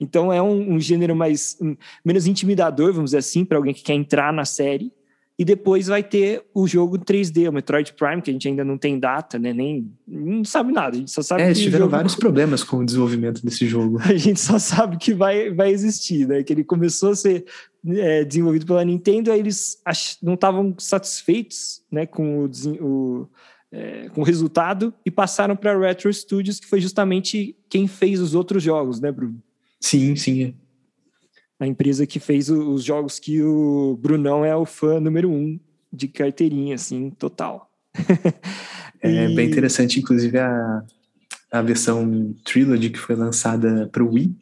[0.00, 3.82] Então é um, um gênero mais um, menos intimidador, vamos dizer assim, para alguém que
[3.82, 4.92] quer entrar na série.
[5.38, 8.78] E depois vai ter o jogo 3D, o Metroid Prime, que a gente ainda não
[8.78, 9.52] tem data, né?
[9.52, 10.96] Nem não sabe nada.
[10.96, 11.90] A gente só sabe é, que tiveram jogo...
[11.90, 13.98] vários problemas com o desenvolvimento desse jogo.
[14.08, 16.42] A gente só sabe que vai, vai existir, né?
[16.42, 17.44] Que ele começou a ser
[17.86, 20.16] é, desenvolvido pela Nintendo, aí eles ach...
[20.22, 22.06] não estavam satisfeitos, né?
[22.06, 23.28] Com o, o
[23.76, 28.62] é, com resultado e passaram para Retro Studios, que foi justamente quem fez os outros
[28.62, 29.40] jogos, né, Bruno?
[29.78, 30.54] Sim, sim.
[31.60, 35.60] A empresa que fez os jogos que o Brunão é o fã número um
[35.92, 37.70] de carteirinha, assim, total.
[39.00, 40.82] é bem interessante, inclusive, a,
[41.52, 44.36] a versão Trilogy que foi lançada para o Wii,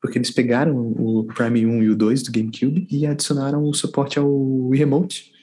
[0.00, 4.18] porque eles pegaram o Prime 1 e o 2 do GameCube e adicionaram o suporte
[4.18, 5.33] ao Wii Remote.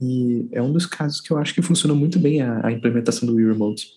[0.00, 3.26] E é um dos casos que eu acho que funcionou muito bem a, a implementação
[3.26, 3.90] do Wii Remote.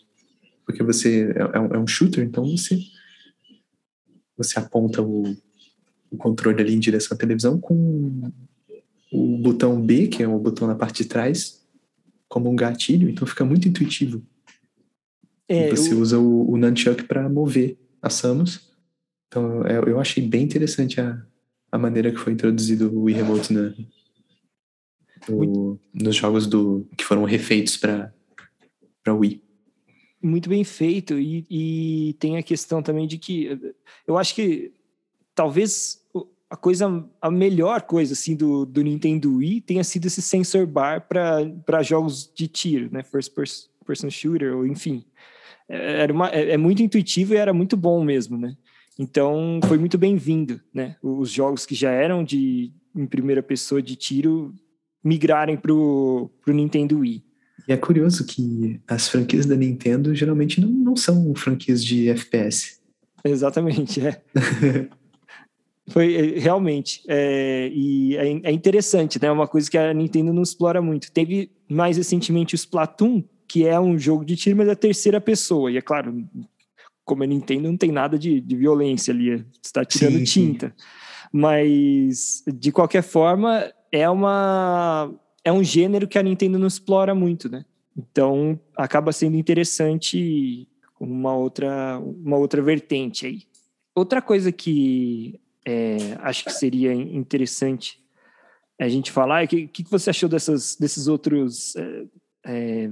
[0.65, 2.79] Porque você é, é um shooter, então você,
[4.35, 5.35] você aponta o,
[6.09, 8.31] o controle ali em direção à televisão com
[9.11, 11.61] o botão B, que é o botão na parte de trás,
[12.27, 14.23] como um gatilho, então fica muito intuitivo.
[15.47, 15.99] É, você eu...
[15.99, 18.71] usa o, o Nunchuck para mover a Samus.
[19.27, 21.21] Então eu, eu achei bem interessante a,
[21.71, 23.73] a maneira que foi introduzido o Wii Remote na,
[25.93, 28.11] nos jogos do, que foram refeitos para
[29.07, 29.41] Wii.
[30.21, 33.73] Muito bem feito, e, e tem a questão também de que
[34.05, 34.71] eu acho que
[35.33, 36.01] talvez
[36.51, 41.07] a coisa, a melhor coisa assim do, do Nintendo Wii tenha sido esse sensor bar
[41.07, 43.01] para jogos de tiro, né?
[43.03, 43.33] First
[43.85, 45.05] person shooter, ou enfim.
[45.69, 48.57] Era uma, é, é, muito intuitivo e era muito bom mesmo, né?
[48.99, 50.97] Então foi muito bem-vindo, né?
[51.01, 54.53] Os jogos que já eram de em primeira pessoa de tiro
[55.03, 57.23] migrarem para o Nintendo Wii.
[57.67, 62.79] E é curioso que as franquias da Nintendo geralmente não, não são franquias de FPS.
[63.23, 64.21] Exatamente, é.
[65.89, 67.03] Foi é, realmente.
[67.07, 69.27] É, e é, é, interessante, né?
[69.27, 71.11] É uma coisa que a Nintendo não explora muito.
[71.11, 75.19] Teve mais recentemente o Splatoon, que é um jogo de tiro, mas é a terceira
[75.19, 75.71] pessoa.
[75.71, 76.25] E é claro,
[77.03, 80.73] como a Nintendo não tem nada de, de violência ali, está tirando sim, tinta.
[80.75, 80.85] Sim.
[81.33, 87.49] Mas, de qualquer forma, é uma é um gênero que a Nintendo não explora muito,
[87.49, 87.65] né?
[87.97, 90.67] Então, acaba sendo interessante
[90.99, 93.41] uma outra, uma outra vertente aí.
[93.95, 97.99] Outra coisa que é, acho que seria interessante
[98.79, 99.45] a gente falar.
[99.45, 102.03] O que, que você achou dessas, desses outros é,
[102.45, 102.89] é,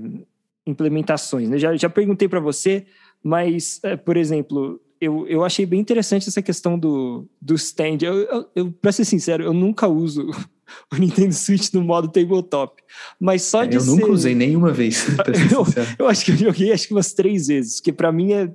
[0.65, 1.49] implementações?
[1.49, 1.57] Né?
[1.57, 2.85] Já, já perguntei para você,
[3.23, 7.99] mas, é, por exemplo, eu, eu achei bem interessante essa questão do, do stand.
[8.01, 10.29] Eu, eu, eu para ser sincero, eu nunca uso
[10.91, 12.81] o Nintendo Switch no modo tabletop.
[13.19, 13.89] Mas só de Eu ser...
[13.89, 15.05] nunca usei nenhuma vez.
[15.51, 15.65] eu,
[15.97, 18.51] eu, acho que eu joguei acho que umas três vezes, que para mim é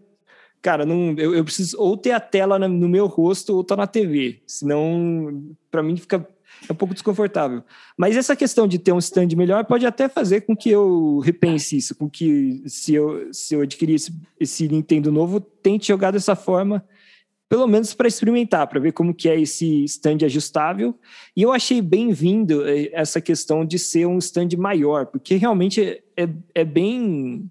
[0.62, 3.86] cara, não, eu, eu, preciso ou ter a tela no meu rosto ou tá na
[3.86, 6.26] TV, senão para mim fica
[6.68, 7.62] é um pouco desconfortável.
[7.96, 11.76] Mas essa questão de ter um stand melhor pode até fazer com que eu repense
[11.76, 16.34] isso, com que se eu, se eu adquirir esse, esse Nintendo novo, tente jogar dessa
[16.34, 16.84] forma,
[17.48, 20.98] pelo menos para experimentar, para ver como que é esse stand ajustável.
[21.36, 26.02] E eu achei bem-vindo eh, essa questão de ser um stand maior, porque realmente é,
[26.16, 27.50] é, é bem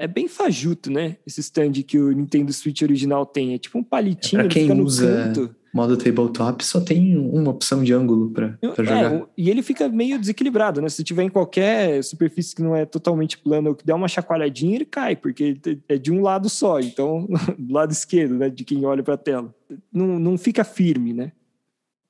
[0.00, 1.16] é bem fajuto, né?
[1.26, 3.54] Esse stand que o Nintendo Switch original tem.
[3.54, 5.56] É tipo um palitinho, é pra quem usa canto.
[5.72, 9.14] Modo tabletop, só tem uma opção de ângulo para jogar.
[9.14, 10.88] É, e ele fica meio desequilibrado, né?
[10.88, 14.76] Se tiver em qualquer superfície que não é totalmente plana ou que der uma chacoalhadinha,
[14.76, 16.80] ele cai, porque é de um lado só.
[16.80, 17.28] Então,
[17.58, 18.48] do lado esquerdo, né?
[18.48, 19.54] De quem olha para a tela.
[19.92, 21.32] Não, não fica firme, né?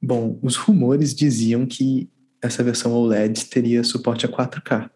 [0.01, 2.09] Bom, os rumores diziam que
[2.40, 4.88] essa versão OLED teria suporte a 4K.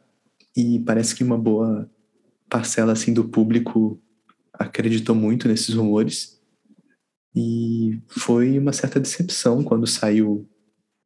[0.57, 1.91] E parece que uma boa
[2.49, 4.01] parcela assim do público
[4.53, 6.41] acreditou muito nesses rumores.
[7.35, 10.49] E foi uma certa decepção quando saiu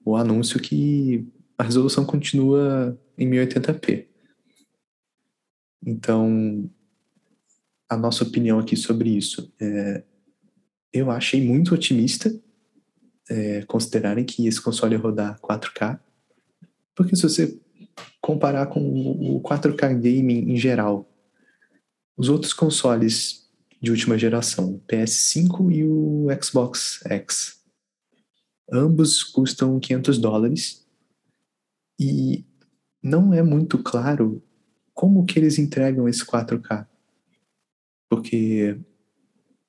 [0.04, 4.06] o anúncio que a resolução continua em 1080p.
[5.84, 6.68] Então,
[7.88, 10.02] a nossa opinião aqui sobre isso é,
[10.92, 12.32] eu achei muito otimista
[13.28, 15.98] é, considerarem que esse console ia rodar 4K,
[16.94, 17.60] porque se você
[18.20, 21.08] comparar com o 4K gaming em geral,
[22.16, 23.45] os outros consoles
[23.80, 27.60] de última geração, o PS5 e o Xbox X,
[28.70, 30.86] ambos custam 500 dólares
[32.00, 32.44] e
[33.02, 34.42] não é muito claro
[34.92, 36.86] como que eles entregam esse 4K.
[38.08, 38.78] Porque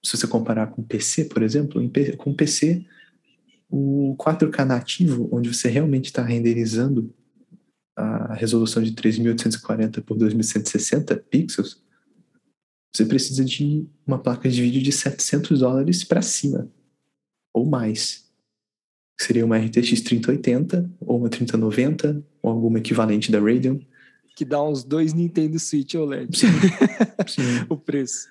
[0.04, 1.82] se você comparar com PC, por exemplo,
[2.18, 2.86] com PC,
[3.70, 7.14] o 4K nativo, onde você realmente está renderizando
[7.96, 11.84] a resolução de 3840 por 2160 pixels,
[12.96, 16.70] você precisa de uma placa de vídeo de 700 dólares para cima,
[17.54, 18.26] ou mais.
[19.20, 23.80] Seria uma RTX 3080, ou uma 3090, ou alguma equivalente da Radeon.
[24.36, 26.38] Que dá uns dois Nintendo Switch OLED.
[26.38, 26.48] Sim,
[27.28, 27.66] sim.
[27.68, 28.28] o preço.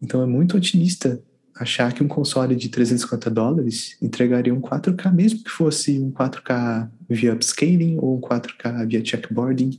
[0.00, 1.22] Então é muito otimista
[1.54, 6.90] achar que um console de 350 dólares entregaria um 4K, mesmo que fosse um 4K
[7.08, 9.78] via upscaling ou um 4K via checkboarding,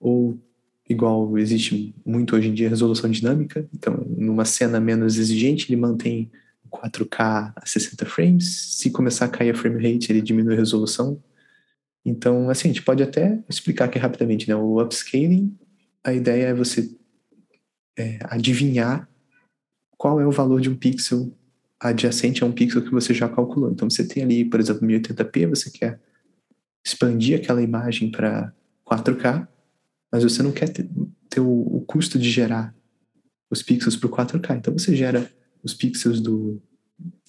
[0.00, 0.40] ou
[0.88, 3.68] igual existe muito hoje em dia resolução dinâmica.
[3.74, 6.30] Então, numa cena menos exigente, ele mantém
[6.70, 8.76] 4K a 60 frames.
[8.76, 11.22] Se começar a cair a frame rate, ele diminui a resolução.
[12.04, 14.54] Então, assim, a gente pode até explicar aqui rapidamente, né?
[14.54, 15.56] O upscaling,
[16.04, 16.88] a ideia é você
[17.98, 19.08] é, adivinhar
[19.96, 21.32] qual é o valor de um pixel
[21.80, 23.70] adjacente a um pixel que você já calculou.
[23.70, 26.00] Então você tem ali, por exemplo, 1080p, você quer
[26.84, 28.52] expandir aquela imagem para
[28.88, 29.48] 4K,
[30.16, 30.88] mas você não quer ter,
[31.28, 32.74] ter o, o, custo de gerar
[33.50, 34.56] os pixels para o 4K.
[34.56, 35.30] Então você gera
[35.62, 36.58] os pixels do,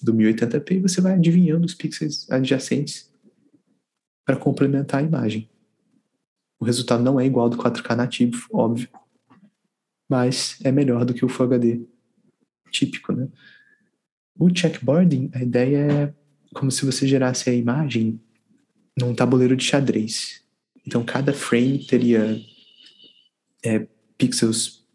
[0.02, 3.12] do 1080p e você vai adivinhando os pixels adjacentes
[4.24, 5.50] para complementar a imagem.
[6.58, 8.88] O resultado não é igual do 4K nativo, óbvio,
[10.08, 11.82] mas é melhor do que o Full HD
[12.70, 13.28] típico, né?
[14.38, 16.14] O checkboarding, a ideia é
[16.54, 18.18] como se você gerasse a imagem
[18.98, 20.42] num tabuleiro de xadrez.
[20.86, 22.40] Então, cada frame teria
[23.64, 24.86] é, pixels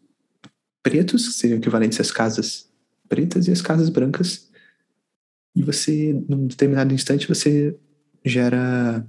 [0.82, 2.70] pretos, que seriam equivalentes às casas
[3.08, 4.50] pretas, e as casas brancas.
[5.54, 7.76] E você, num determinado instante, você
[8.24, 9.06] gera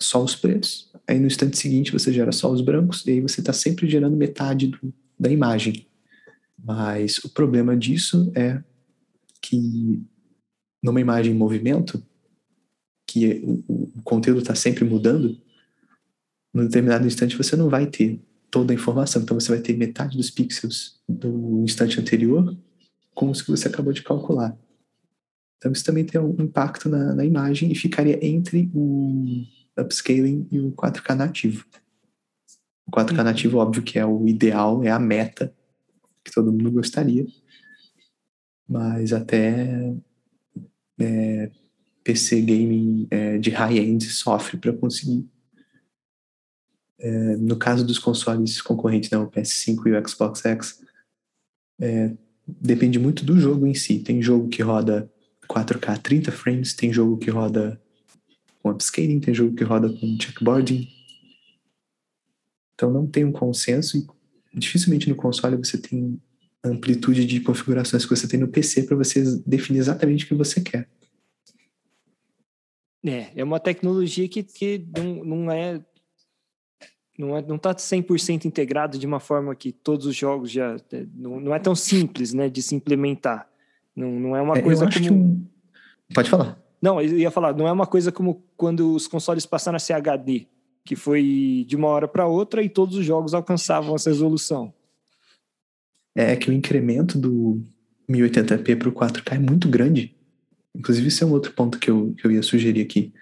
[0.00, 0.90] só os pretos.
[1.06, 3.06] Aí, no instante seguinte, você gera só os brancos.
[3.06, 5.86] E aí, você está sempre gerando metade do, da imagem.
[6.56, 8.62] Mas o problema disso é
[9.40, 10.02] que
[10.82, 12.02] numa imagem em movimento,
[13.06, 13.64] que o,
[13.96, 15.40] o conteúdo está sempre mudando,
[16.52, 19.22] num determinado instante você não vai ter toda a informação.
[19.22, 22.56] Então você vai ter metade dos pixels do instante anterior
[23.14, 24.56] com os que você acabou de calcular.
[25.56, 29.44] Então isso também tem um impacto na, na imagem e ficaria entre o
[29.78, 31.66] upscaling e o 4K nativo.
[32.86, 35.52] O 4K nativo, óbvio que é o ideal, é a meta
[36.24, 37.26] que todo mundo gostaria,
[38.68, 39.94] mas até
[41.00, 41.50] é,
[42.04, 45.28] PC gaming é, de high-end sofre para conseguir.
[46.98, 50.82] É, no caso dos consoles concorrentes, né, o PS5 e o Xbox X,
[51.80, 52.12] é,
[52.46, 54.00] depende muito do jogo em si.
[54.00, 55.10] Tem jogo que roda
[55.48, 57.80] 4K 30 frames, tem jogo que roda
[58.62, 60.88] com upscaling, tem jogo que roda com checkboarding.
[62.74, 63.96] Então não tem um consenso
[64.52, 66.20] e dificilmente no console você tem
[66.62, 70.60] amplitude de configurações que você tem no PC para você definir exatamente o que você
[70.60, 70.88] quer.
[73.04, 75.80] É, é uma tecnologia que, que não, não é
[77.18, 81.04] não é, não está 100% integrado de uma forma que todos os jogos já é,
[81.16, 83.48] não, não é tão simples, né, de se implementar.
[83.94, 85.46] Não, não é uma é, coisa como um...
[86.14, 86.56] pode falar.
[86.80, 89.94] Não, eu ia falar, não é uma coisa como quando os consoles passaram a ser
[89.94, 90.46] HD,
[90.84, 94.72] que foi de uma hora para outra e todos os jogos alcançavam essa resolução.
[96.14, 97.60] É que o incremento do
[98.08, 100.14] 1080p para o 4K é muito grande.
[100.72, 103.12] Inclusive, isso é um outro ponto que eu, que eu ia sugerir aqui.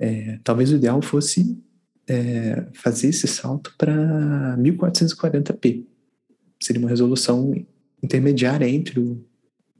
[0.00, 1.56] É, talvez o ideal fosse
[2.08, 5.84] é, fazer esse salto para 1440p.
[6.60, 7.52] Seria uma resolução
[8.02, 9.24] intermediária entre o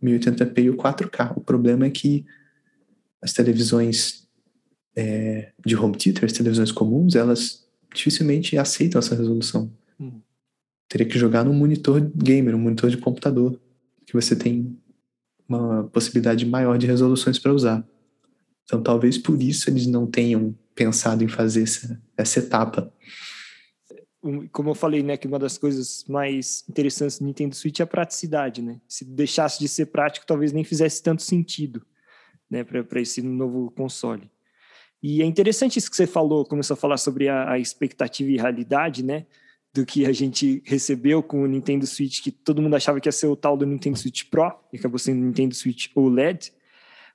[0.03, 1.37] 1080p e o 4K.
[1.37, 2.27] O problema é que
[3.23, 4.29] as televisões
[4.95, 9.73] é, de home theater, as televisões comuns, elas dificilmente aceitam essa resolução.
[9.99, 10.21] Hum.
[10.89, 13.59] Teria que jogar num monitor gamer, um monitor de computador,
[14.07, 14.77] que você tem
[15.49, 17.87] uma possibilidade maior de resoluções para usar.
[18.65, 22.95] Então, talvez por isso eles não tenham pensado em fazer essa, essa etapa.
[24.53, 27.87] Como eu falei, né, que uma das coisas mais interessantes do Nintendo Switch é a
[27.87, 28.81] praticidade, né?
[28.87, 31.85] Se deixasse de ser prático, talvez nem fizesse tanto sentido,
[32.49, 34.31] né, para esse novo console.
[35.03, 38.37] E é interessante isso que você falou, começou a falar sobre a, a expectativa e
[38.37, 39.27] realidade, né?
[39.73, 43.13] do que a gente recebeu com o Nintendo Switch, que todo mundo achava que ia
[43.13, 46.53] ser o tal do Nintendo Switch Pro, e acabou sendo o Nintendo Switch OLED,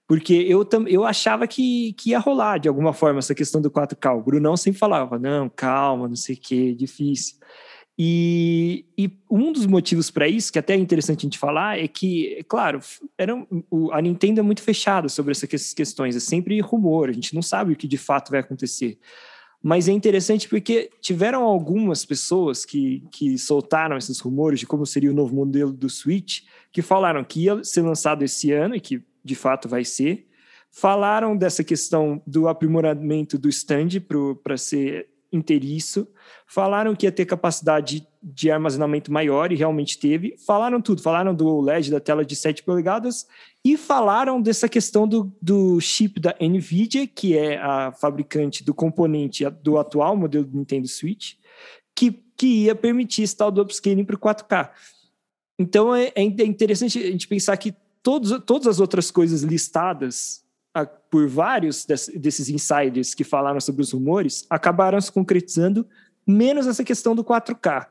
[0.08, 4.18] porque eu, eu achava que, que ia rolar de alguma forma essa questão do 4K.
[4.18, 7.38] O Brunão sempre falava, não, calma, não sei o que, difícil.
[7.98, 11.88] E, e, um dos motivos para isso, que até é interessante a gente falar, é
[11.88, 12.80] que, claro,
[13.18, 13.36] era,
[13.70, 17.42] o, a Nintendo é muito fechada sobre essas questões, é sempre rumor, a gente não
[17.42, 18.98] sabe o que de fato vai acontecer.
[19.62, 25.12] Mas é interessante porque tiveram algumas pessoas que, que soltaram esses rumores de como seria
[25.12, 26.42] o novo modelo do Switch,
[26.72, 30.28] que falaram que ia ser lançado esse ano e que de fato vai ser.
[30.72, 33.90] Falaram dessa questão do aprimoramento do stand
[34.44, 36.08] para ser inteiriço.
[36.48, 40.36] Falaram que ia ter capacidade de armazenamento maior e realmente teve.
[40.46, 41.02] Falaram tudo.
[41.02, 43.28] Falaram do OLED da tela de 7 polegadas
[43.66, 49.48] e falaram dessa questão do, do chip da NVIDIA, que é a fabricante do componente
[49.62, 51.34] do atual modelo do Nintendo Switch,
[51.96, 54.70] que, que ia permitir esse tal do upscaling para o 4K.
[55.58, 60.44] Então é, é interessante a gente pensar que todos, todas as outras coisas listadas
[61.10, 65.88] por vários desses insiders que falaram sobre os rumores acabaram se concretizando,
[66.26, 67.88] menos essa questão do 4K.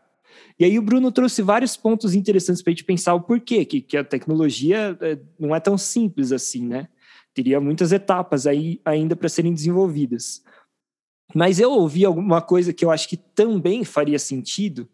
[0.58, 3.80] E aí o Bruno trouxe vários pontos interessantes para a gente pensar o porquê, que,
[3.80, 6.88] que a tecnologia é, não é tão simples assim, né?
[7.32, 10.42] Teria muitas etapas aí ainda para serem desenvolvidas.
[11.34, 14.88] Mas eu ouvi alguma coisa que eu acho que também faria sentido,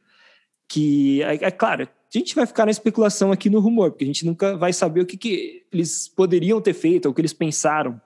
[0.68, 4.06] que, é, é claro, a gente vai ficar na especulação aqui no rumor, porque a
[4.06, 7.34] gente nunca vai saber o que, que eles poderiam ter feito, ou o que eles
[7.34, 8.00] pensaram.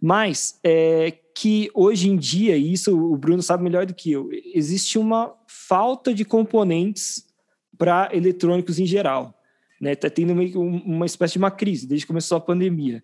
[0.00, 4.30] Mas é que hoje em dia, e isso o Bruno sabe melhor do que eu,
[4.54, 7.26] existe uma falta de componentes
[7.76, 9.34] para eletrônicos em geral.
[9.80, 9.94] Né?
[9.94, 13.02] Tá tendo meio uma espécie de uma crise desde que começou a pandemia.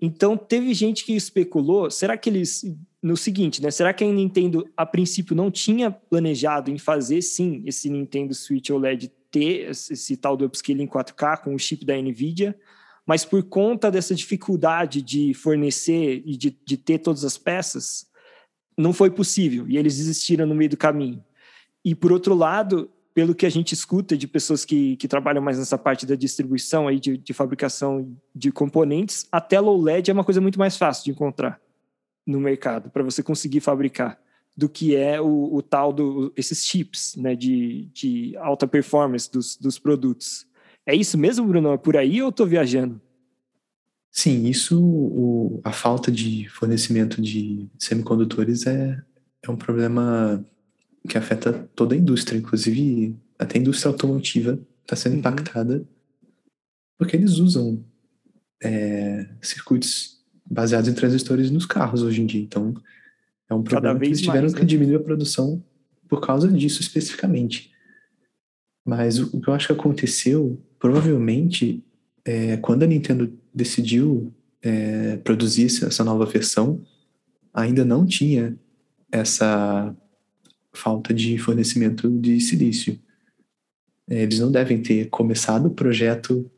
[0.00, 2.64] Então teve gente que especulou, será que eles
[3.02, 3.70] no seguinte, né?
[3.70, 8.68] Será que a Nintendo a princípio não tinha planejado em fazer sim esse Nintendo Switch
[8.68, 12.58] OLED ter esse tal do upscaling 4K com o chip da Nvidia,
[13.06, 18.06] mas por conta dessa dificuldade de fornecer e de, de ter todas as peças,
[18.76, 21.24] não foi possível e eles desistiram no meio do caminho.
[21.84, 25.58] E por outro lado, pelo que a gente escuta de pessoas que, que trabalham mais
[25.58, 30.24] nessa parte da distribuição aí de, de fabricação de componentes, a tela OLED é uma
[30.24, 31.60] coisa muito mais fácil de encontrar
[32.26, 34.20] no mercado para você conseguir fabricar
[34.56, 39.56] do que é o, o tal do esses chips né, de, de alta performance dos,
[39.56, 40.46] dos produtos.
[40.86, 41.72] É isso mesmo, Bruno?
[41.72, 43.00] É por aí ou estou viajando?
[44.10, 49.00] Sim, isso, o, a falta de fornecimento de semicondutores é,
[49.42, 50.44] é um problema
[51.08, 55.18] que afeta toda a indústria, inclusive até a indústria automotiva está sendo uhum.
[55.20, 55.86] impactada
[57.00, 57.82] porque eles usam
[58.62, 62.42] é, circuitos baseados em transistores nos carros hoje em dia.
[62.42, 62.74] Então,
[63.50, 64.66] é um problema que eles tiveram mais, que né?
[64.66, 65.62] diminuir a produção
[66.08, 67.72] por causa disso especificamente.
[68.86, 71.84] Mas o, o que eu acho que aconteceu, provavelmente,
[72.24, 74.32] é, quando a Nintendo decidiu
[74.62, 76.80] é, produzir essa nova versão,
[77.52, 78.56] ainda não tinha
[79.10, 79.94] essa
[80.72, 82.98] falta de fornecimento de silício.
[84.08, 86.48] É, eles não devem ter começado o projeto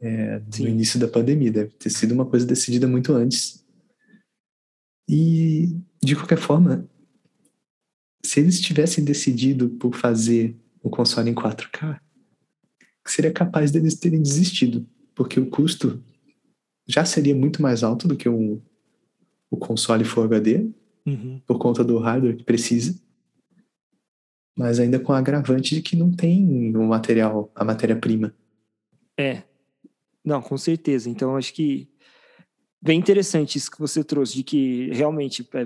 [0.00, 3.62] é, no início da pandemia, deve ter sido uma coisa decidida muito antes.
[5.08, 6.88] E de qualquer forma,
[8.24, 12.00] se eles tivessem decidido por fazer o console em 4K,
[13.06, 16.02] seria capaz deles terem desistido, porque o custo
[16.86, 18.60] já seria muito mais alto do que um,
[19.50, 20.70] o console Full HD,
[21.06, 21.40] uhum.
[21.46, 22.98] por conta do hardware que precisa,
[24.56, 28.34] mas ainda com a agravante de que não tem o material, a matéria-prima.
[29.18, 29.42] É,
[30.24, 31.08] não, com certeza.
[31.08, 31.88] Então, acho que
[32.80, 35.62] bem interessante isso que você trouxe, de que realmente é,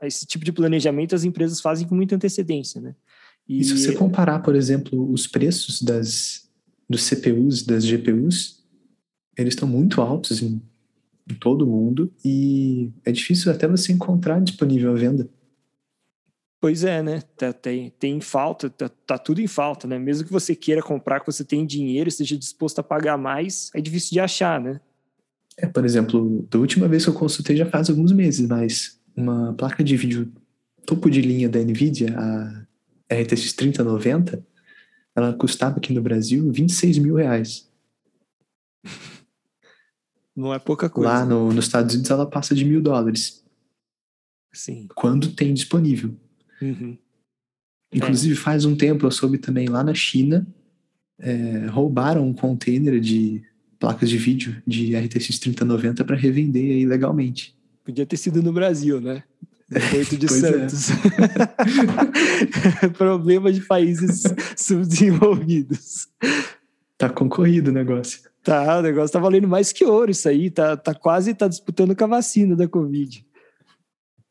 [0.00, 2.94] é, esse tipo de planejamento as empresas fazem com muita antecedência, né?
[3.48, 6.48] E, e se você comparar, por exemplo, os preços das,
[6.88, 8.64] dos CPUs, das GPUs,
[9.36, 10.62] eles estão muito altos em,
[11.30, 15.28] em todo o mundo e é difícil até você encontrar disponível à venda.
[16.58, 17.20] Pois é, né?
[17.36, 19.98] Tá, tem, tem falta, tá, tá, tudo em falta, né?
[19.98, 23.82] Mesmo que você queira comprar, que você tenha dinheiro, esteja disposto a pagar mais, é
[23.82, 24.80] difícil de achar, né?
[25.56, 29.54] É, por exemplo, da última vez que eu consultei já faz alguns meses, mas uma
[29.54, 30.32] placa de vídeo
[30.84, 32.66] topo de linha da NVIDIA, a
[33.14, 34.44] RTX 3090,
[35.14, 37.70] ela custava aqui no Brasil 26 mil reais.
[40.34, 41.10] Não é pouca coisa.
[41.10, 43.44] Lá no, nos Estados Unidos ela passa de mil dólares.
[44.52, 44.88] Sim.
[44.94, 46.16] Quando tem disponível.
[46.60, 46.98] Uhum.
[47.92, 48.36] Inclusive, é.
[48.36, 50.44] faz um tempo eu soube também lá na China,
[51.18, 53.42] é, roubaram um container de
[53.78, 57.54] placas de vídeo de RTX 3090 para revender aí legalmente.
[57.84, 59.22] Podia ter sido no Brasil, né?
[59.90, 60.68] Porto de Pois é.
[60.68, 60.88] Santos.
[62.96, 64.22] Problema de países
[64.56, 66.08] subdesenvolvidos.
[66.96, 68.20] Tá concorrido o negócio.
[68.42, 70.50] Tá, o negócio tá valendo mais que ouro isso aí.
[70.50, 73.24] Tá, tá quase tá disputando com a vacina da Covid.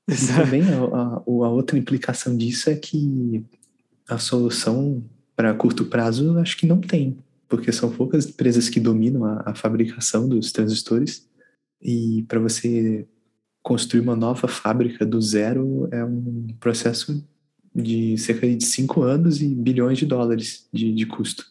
[0.08, 3.44] E também a, a, a outra implicação disso é que
[4.08, 5.04] a solução
[5.36, 7.18] para curto prazo acho que não tem,
[7.54, 11.30] porque são poucas empresas que dominam a, a fabricação dos transistores
[11.80, 13.08] e para você
[13.62, 17.24] construir uma nova fábrica do zero é um processo
[17.74, 21.46] de cerca de cinco anos e bilhões de dólares de, de custo.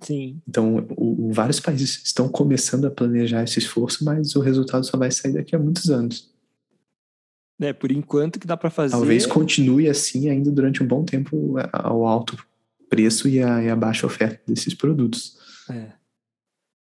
[0.00, 0.42] Sim.
[0.48, 4.98] Então, o, o, vários países estão começando a planejar esse esforço, mas o resultado só
[4.98, 6.34] vai sair daqui a muitos anos.
[7.60, 8.90] É, por enquanto que dá para fazer.
[8.90, 12.44] Talvez continue assim ainda durante um bom tempo ao alto
[12.94, 15.36] preço e a, e a baixa oferta desses produtos.
[15.68, 15.86] É.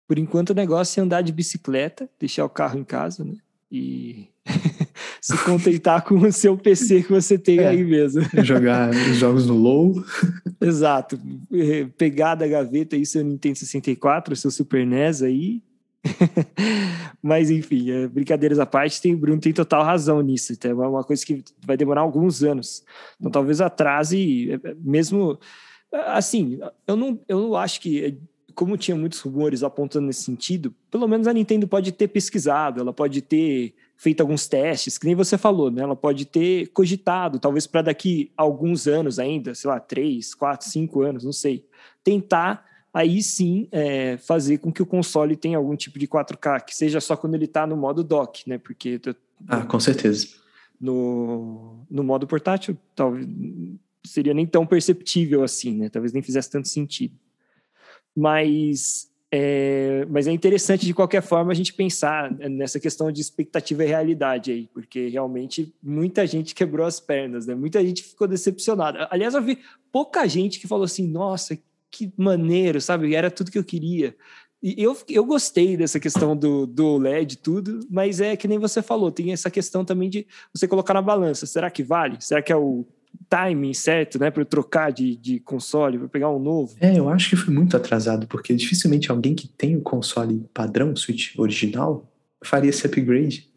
[0.08, 3.34] Por enquanto o negócio é andar de bicicleta, deixar o carro em casa, né?
[3.70, 4.28] E
[5.22, 7.68] se contentar com o seu PC que você tem É.
[7.68, 8.22] aí mesmo.
[8.44, 10.02] Jogar os jogos no low.
[10.62, 11.20] Exato.
[11.52, 15.62] Eh, Pegar da gaveta aí seu Nintendo 64, seu Super NES aí.
[17.22, 20.54] Mas enfim, eh, brincadeiras à parte, tem, o Bruno tem total razão nisso.
[20.54, 22.84] Então, É uma coisa que vai demorar alguns anos.
[23.20, 25.38] Então talvez atrase, eh, mesmo
[26.06, 28.18] assim, eu não, eu não acho que
[28.58, 32.92] como tinha muitos rumores apontando nesse sentido, pelo menos a Nintendo pode ter pesquisado, ela
[32.92, 35.84] pode ter feito alguns testes, que nem você falou, né?
[35.84, 40.68] Ela pode ter cogitado, talvez para daqui a alguns anos ainda, sei lá, três, quatro,
[40.68, 41.66] cinco anos, não sei,
[42.04, 46.76] tentar aí sim é, fazer com que o console tenha algum tipo de 4K, que
[46.76, 48.58] seja só quando ele está no modo dock, né?
[48.58, 49.00] Porque
[49.48, 50.30] Ah, com certeza.
[50.82, 53.28] no, no modo portátil talvez
[54.06, 55.90] seria nem tão perceptível assim, né?
[55.90, 57.16] Talvez nem fizesse tanto sentido.
[58.16, 63.84] Mas é, mas é interessante de qualquer forma a gente pensar nessa questão de expectativa
[63.84, 67.54] e realidade aí, porque realmente muita gente quebrou as pernas, né?
[67.54, 69.08] Muita gente ficou decepcionada.
[69.12, 69.60] Aliás, eu vi
[69.92, 71.58] pouca gente que falou assim: "Nossa,
[71.92, 73.14] que maneiro", sabe?
[73.14, 74.16] Era tudo que eu queria.
[74.64, 78.82] E eu, eu gostei dessa questão do, do OLED tudo, mas é que nem você
[78.82, 81.46] falou, tem essa questão também de você colocar na balança.
[81.46, 82.18] Será que vale?
[82.20, 82.86] Será que é o
[83.30, 86.76] timing certo, né, para eu trocar de, de console, para pegar um novo?
[86.80, 90.96] É, eu acho que foi muito atrasado, porque dificilmente alguém que tem o console padrão,
[90.96, 92.10] Switch original,
[92.44, 93.50] faria esse upgrade.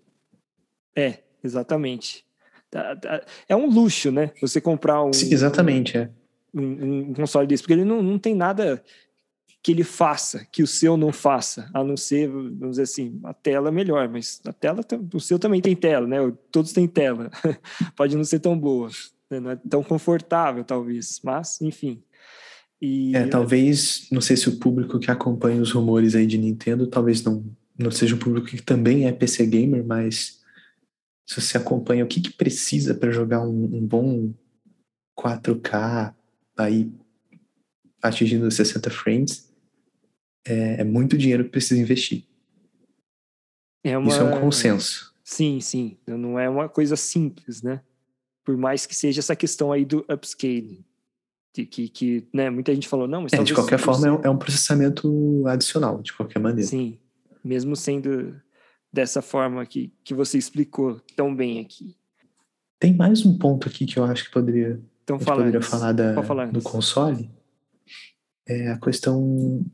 [0.97, 2.25] É, exatamente.
[2.71, 4.33] Tá- tá- É um luxo, né?
[4.41, 6.11] Você comprar um, Sim, exatamente, é.
[6.55, 8.83] um, um console desse, porque ele não, não tem nada
[9.63, 13.35] que ele faça, que o seu não faça, a não ser, vamos dizer assim, a
[13.35, 14.81] tela é melhor, mas a tela,
[15.13, 16.17] o seu também tem tela, né?
[16.51, 17.31] Todos têm tela.
[17.95, 18.89] Pode não ser tão boa,
[19.31, 19.41] né?
[19.41, 22.03] não é tão confortável, talvez, mas, enfim.
[22.81, 26.87] E, É, talvez, não sei se o público que acompanha os rumores aí de Nintendo,
[26.87, 27.45] talvez não,
[27.79, 30.41] não seja um público que também é PC gamer, mas
[31.27, 34.33] se você acompanha o que, que precisa para jogar um, um bom
[35.19, 36.15] 4K
[36.57, 36.91] aí
[38.03, 39.53] atingindo 60 frames,
[40.47, 42.25] é, é muito dinheiro que precisa investir.
[43.85, 44.09] é uma...
[44.09, 45.15] Isso é um consenso.
[45.23, 45.97] Sim, sim.
[46.07, 47.83] Não é uma coisa simples, né?
[48.45, 50.85] Por mais que seja essa questão aí do upscaling.
[51.55, 54.21] De que, que né, muita gente falou, não, mas É, de qualquer forma, é um,
[54.23, 56.69] é um processamento adicional, de qualquer maneira.
[56.69, 56.97] Sim,
[57.45, 58.41] mesmo sendo
[58.93, 61.97] dessa forma que, que você explicou tão bem aqui.
[62.79, 65.69] Tem mais um ponto aqui que eu acho que poderia Então fala poderia antes.
[65.71, 67.29] falar da, falar do console
[68.47, 69.65] é a questão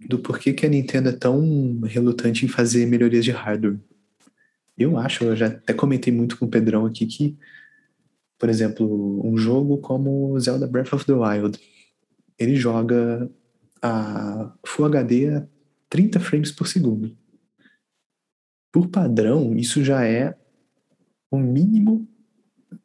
[0.00, 3.78] do porquê que a Nintendo é tão relutante em fazer melhorias de hardware.
[4.78, 7.36] Eu acho, eu já até comentei muito com o Pedrão aqui que,
[8.40, 11.60] por exemplo, um jogo como Zelda Breath of the Wild,
[12.38, 13.30] ele joga
[13.82, 15.46] a Full HD a
[15.90, 17.14] 30 frames por segundo.
[18.72, 20.34] Por padrão, isso já é
[21.30, 22.08] o mínimo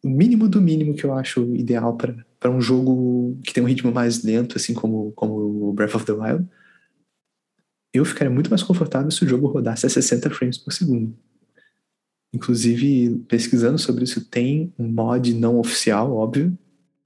[0.03, 3.91] o mínimo do mínimo que eu acho ideal para um jogo que tem um ritmo
[3.91, 6.47] mais lento, assim como, como Breath of the Wild.
[7.93, 11.15] Eu ficaria muito mais confortável se o jogo rodasse a 60 frames por segundo.
[12.35, 16.57] Inclusive, pesquisando sobre isso, tem um mod não oficial, óbvio,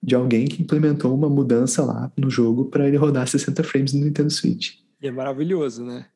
[0.01, 4.03] de alguém que implementou uma mudança lá no jogo para ele rodar 60 frames no
[4.03, 4.77] Nintendo Switch.
[4.99, 6.07] E é maravilhoso, né?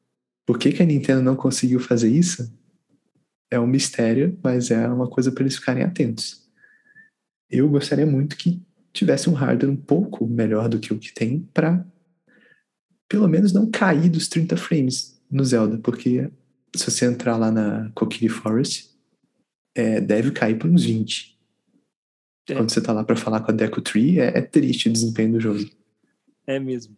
[0.47, 2.51] Por que, que a Nintendo não conseguiu fazer isso?
[3.51, 6.41] É um mistério, mas é uma coisa para eles ficarem atentos.
[7.49, 8.59] Eu gostaria muito que
[8.91, 11.85] tivesse um hardware um pouco melhor do que o que tem para
[13.07, 16.31] pelo menos não cair dos 30 frames no Zelda, porque
[16.75, 18.92] se você entrar lá na Kokiri Forest,
[19.75, 21.37] é, deve cair para uns 20.
[22.49, 22.55] É.
[22.55, 25.33] Quando você tá lá para falar com a Deku Tree, é, é, triste o desempenho
[25.33, 25.63] do jogo.
[26.45, 26.95] É mesmo.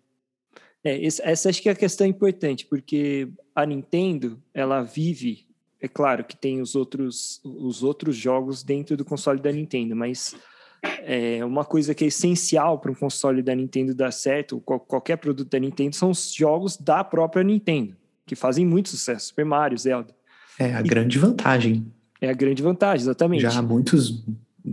[0.84, 5.46] É, essa acho que é a questão importante, porque a Nintendo, ela vive,
[5.82, 10.36] é claro que tem os outros, os outros jogos dentro do console da Nintendo, mas
[11.04, 15.50] é uma coisa que é essencial para um console da Nintendo dar certo, qualquer produto
[15.50, 17.96] da Nintendo, são os jogos da própria Nintendo,
[18.26, 20.16] que fazem muito sucesso, Super Mario, Zelda.
[20.60, 21.92] É a e, grande vantagem.
[22.22, 23.42] É a grande vantagem, exatamente.
[23.42, 24.24] Já há muitos,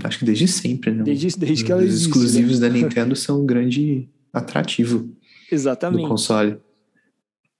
[0.04, 1.02] acho que desde sempre, né?
[1.02, 2.02] Desde, desde que ela existe.
[2.02, 2.68] Os exclusivos né?
[2.68, 5.10] da Nintendo são um grande atrativo.
[5.50, 6.02] Exatamente.
[6.02, 6.58] Do console.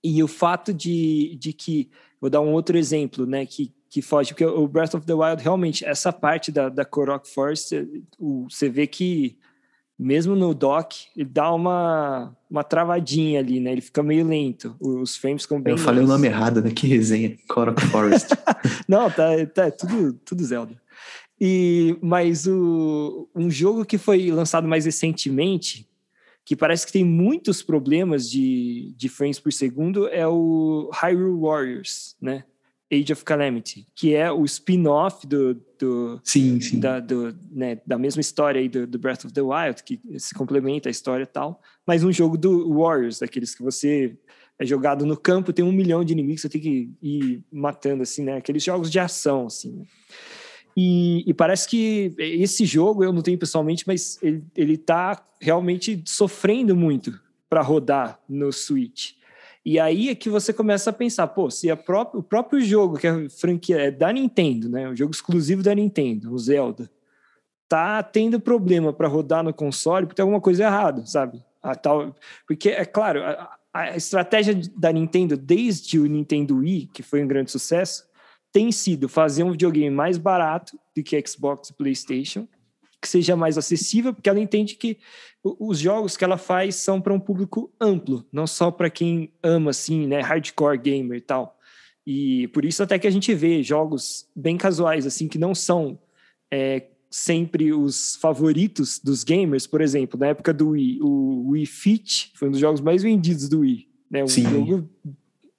[0.03, 1.89] E o fato de, de que,
[2.21, 5.43] vou dar um outro exemplo, né, que, que foge, porque o Breath of the Wild,
[5.43, 9.37] realmente, essa parte da, da Korok Force, você vê que,
[10.03, 15.17] mesmo no dock, ele dá uma, uma travadinha ali, né, ele fica meio lento, os
[15.17, 15.73] frames ficam bem...
[15.73, 18.29] Eu falei o nome errado, né, que resenha, Korok Forest.
[18.89, 20.81] Não, tá, tá tudo, tudo Zelda.
[21.41, 25.89] E, mas o, um jogo que foi lançado mais recentemente,
[26.45, 32.17] que parece que tem muitos problemas de, de frames por segundo, é o Hyrule Warriors,
[32.21, 32.45] né?
[32.93, 36.79] Age of Calamity, que é o spin-off do, do, sim, sim.
[36.79, 40.35] Da, do, né, da mesma história aí do, do, Breath of the Wild, que se
[40.35, 44.15] complementa a história e tal, mas um jogo do Warriors, daqueles que você
[44.59, 48.23] é jogado no campo, tem um milhão de inimigos, você tem que ir matando, assim,
[48.23, 48.37] né?
[48.37, 49.73] Aqueles jogos de ação, assim.
[49.73, 49.85] Né?
[50.77, 56.03] E, e, parece que esse jogo, eu não tenho pessoalmente, mas ele, ele tá realmente
[56.07, 57.19] sofrendo muito
[57.49, 59.13] para rodar no Switch.
[59.65, 63.29] E aí é que você começa a pensar, pô, se o próprio jogo, que é
[63.29, 64.89] franquia é da Nintendo, né?
[64.89, 66.91] O jogo exclusivo da Nintendo, o Zelda,
[67.69, 71.43] tá tendo problema para rodar no console, porque tem alguma coisa errada, sabe?
[71.63, 72.15] A tal,
[72.47, 77.29] porque, é claro, a, a estratégia da Nintendo desde o Nintendo Wii, que foi um
[77.29, 78.05] grande sucesso,
[78.53, 82.47] tem sido fazer um videogame mais barato do que Xbox e PlayStation,
[83.03, 84.97] que seja mais acessível, porque ela entende que
[85.43, 89.71] os jogos que ela faz são para um público amplo, não só para quem ama
[89.71, 91.59] assim, né, hardcore gamer e tal.
[92.07, 95.99] E por isso até que a gente vê jogos bem casuais assim que não são
[96.53, 102.31] é, sempre os favoritos dos gamers, por exemplo, na época do Wii, o Wii Fit
[102.37, 104.43] foi um dos jogos mais vendidos do Wii, né, um Sim.
[104.45, 104.89] jogo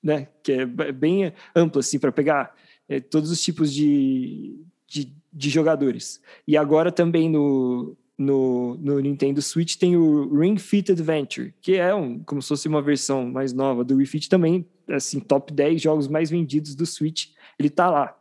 [0.02, 2.56] né, que é bem amplo assim para pegar
[2.88, 4.62] é, todos os tipos de,
[4.94, 6.22] de, de, jogadores.
[6.48, 11.94] E agora também no, no, no, Nintendo Switch tem o Ring Fit Adventure, que é
[11.96, 15.82] um, como se fosse uma versão mais nova do Wii Fit também, assim, top 10
[15.82, 18.16] jogos mais vendidos do Switch, ele tá lá.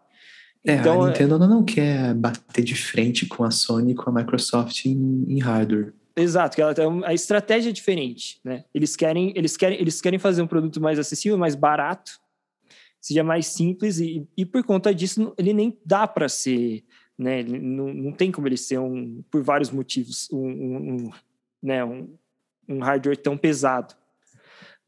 [0.64, 1.38] É, então, a Nintendo é...
[1.46, 5.92] não quer bater de frente com a Sony e com a Microsoft em, em hardware.
[6.14, 8.64] Exato, que ela tem a estratégia é diferente, né?
[8.74, 12.20] Eles querem, eles querem, eles querem fazer um produto mais acessível, mais barato,
[13.02, 16.84] seja mais simples e, e por conta disso ele nem dá para ser,
[17.18, 17.42] né?
[17.42, 21.10] Não, não tem como ele ser um, por vários motivos, um, um,
[21.60, 21.84] né?
[21.84, 22.14] um,
[22.68, 23.94] um hardware tão pesado.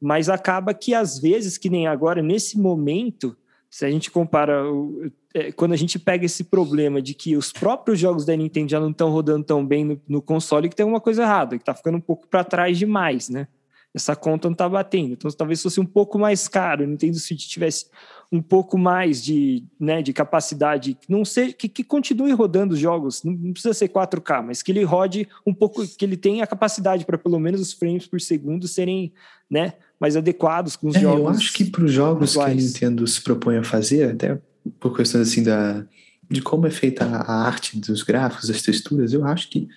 [0.00, 3.36] Mas acaba que às vezes, que nem agora, nesse momento,
[3.68, 7.50] se a gente compara, o, é, quando a gente pega esse problema de que os
[7.50, 10.84] próprios jogos da Nintendo já não estão rodando tão bem no, no console, que tem
[10.84, 13.48] alguma coisa errada, que está ficando um pouco para trás demais, né?
[13.95, 15.12] Essa conta não está batendo.
[15.12, 17.86] Então, talvez fosse um pouco mais caro, o Nintendo Switch tivesse
[18.32, 23.22] um pouco mais de, né, de capacidade, não sei, que, que continue rodando os jogos,
[23.22, 27.05] não, precisa ser 4K, mas que ele rode um pouco, que ele tenha a capacidade
[27.05, 29.12] para pelo menos os frames por segundo serem,
[29.49, 31.20] né, mais adequados com os é, jogos.
[31.20, 32.55] Eu acho que para os jogos atuais.
[32.55, 34.40] que a Nintendo se propõe a fazer, até
[34.80, 35.84] por questões assim da
[36.28, 39.68] de como é feita a arte dos gráficos, das texturas, eu acho que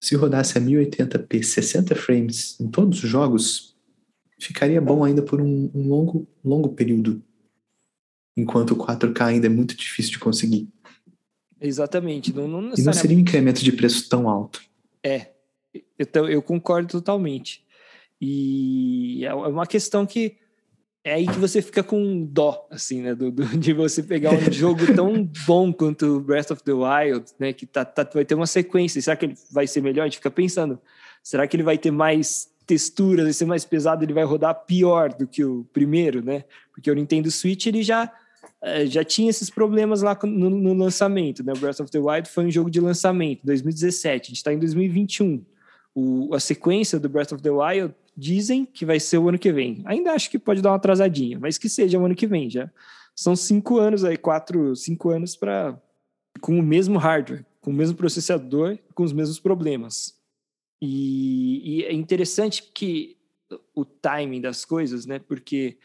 [0.00, 3.76] se rodasse a 1080p 60 frames em todos os jogos,
[4.38, 7.22] ficaria bom ainda por um, um longo, longo período.
[8.36, 10.68] Enquanto o 4K ainda é muito difícil de conseguir.
[11.60, 12.32] Exatamente.
[12.32, 12.80] Não, não necessariamente...
[12.80, 14.62] E não seria um incremento de preço tão alto.
[15.04, 15.32] É,
[15.98, 17.62] eu, eu concordo totalmente.
[18.18, 20.36] E é uma questão que
[21.10, 23.16] é aí que você fica com dó, assim, né?
[23.16, 27.52] Do, do, de você pegar um jogo tão bom quanto Breath of the Wild, né?
[27.52, 29.02] Que tá, tá, vai ter uma sequência.
[29.02, 30.04] Será que ele vai ser melhor?
[30.04, 30.78] A gente fica pensando,
[31.20, 35.12] será que ele vai ter mais texturas, vai ser mais pesado, ele vai rodar pior
[35.12, 36.44] do que o primeiro, né?
[36.72, 38.12] Porque o Nintendo Switch, ele já,
[38.62, 41.52] eh, já tinha esses problemas lá no, no lançamento, né?
[41.58, 45.44] Breath of the Wild foi um jogo de lançamento, 2017, a gente está em 2021.
[45.92, 49.50] O, a sequência do Breath of the Wild Dizem que vai ser o ano que
[49.50, 49.80] vem.
[49.86, 52.70] Ainda acho que pode dar uma atrasadinha, mas que seja o ano que vem já.
[53.16, 55.80] São cinco anos aí, quatro, cinco anos para
[56.38, 60.14] com o mesmo hardware, com o mesmo processador, com os mesmos problemas.
[60.82, 63.16] E, e é interessante que
[63.74, 65.18] o timing das coisas, né?
[65.18, 65.78] Porque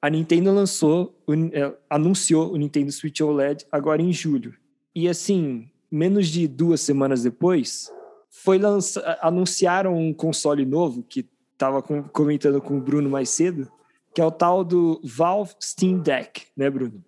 [0.00, 4.54] a Nintendo lançou, é, anunciou o Nintendo Switch OLED agora em julho.
[4.94, 7.92] E assim, menos de duas semanas depois,
[8.30, 11.28] foi lança, anunciaram um console novo que
[11.60, 13.70] estava comentando com o Bruno mais cedo,
[14.14, 17.04] que é o tal do Valve Steam Deck, né, Bruno?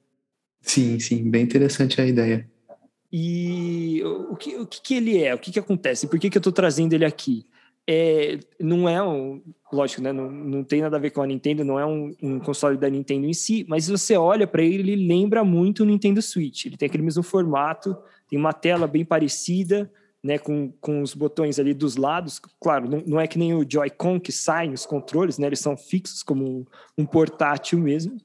[0.61, 2.49] Sim, sim, bem interessante a ideia.
[3.11, 5.35] E o que, o que, que ele é?
[5.35, 6.07] O que, que acontece?
[6.07, 7.47] Por que, que eu estou trazendo ele aqui?
[7.89, 9.43] É, não é um.
[9.73, 10.13] Lógico, né?
[10.13, 12.89] Não, não tem nada a ver com a Nintendo, não é um, um console da
[12.89, 16.67] Nintendo em si, mas se você olha para ele, ele lembra muito o Nintendo Switch.
[16.67, 17.97] Ele tem aquele mesmo formato,
[18.29, 19.91] tem uma tela bem parecida,
[20.23, 22.41] né, com, com os botões ali dos lados.
[22.61, 25.77] Claro, não, não é que nem o Joy-Con que sai nos controles, né, eles são
[25.77, 26.65] fixos como um,
[26.99, 28.17] um, portátil mesmo.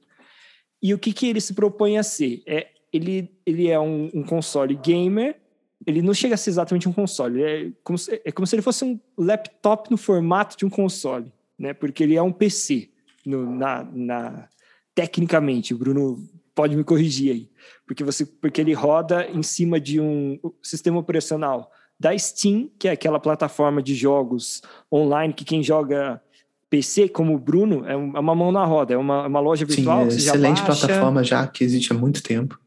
[0.81, 2.43] E o que, que ele se propõe a ser?
[2.45, 5.37] É, ele, ele é um, um console gamer,
[5.85, 8.61] ele não chega a ser exatamente um console, é como, se, é como se ele
[8.61, 12.89] fosse um laptop no formato de um console, né, porque ele é um PC
[13.25, 14.49] no, na, na,
[14.93, 15.73] tecnicamente.
[15.73, 17.49] O Bruno pode me corrigir aí,
[17.87, 22.91] porque você porque ele roda em cima de um sistema operacional da Steam, que é
[22.91, 26.21] aquela plataforma de jogos online que quem joga
[26.69, 30.09] PC, como o Bruno, é, é uma mão na roda, é uma, uma loja virtual.
[30.09, 32.59] Sim, é excelente plataforma já que existe há muito tempo.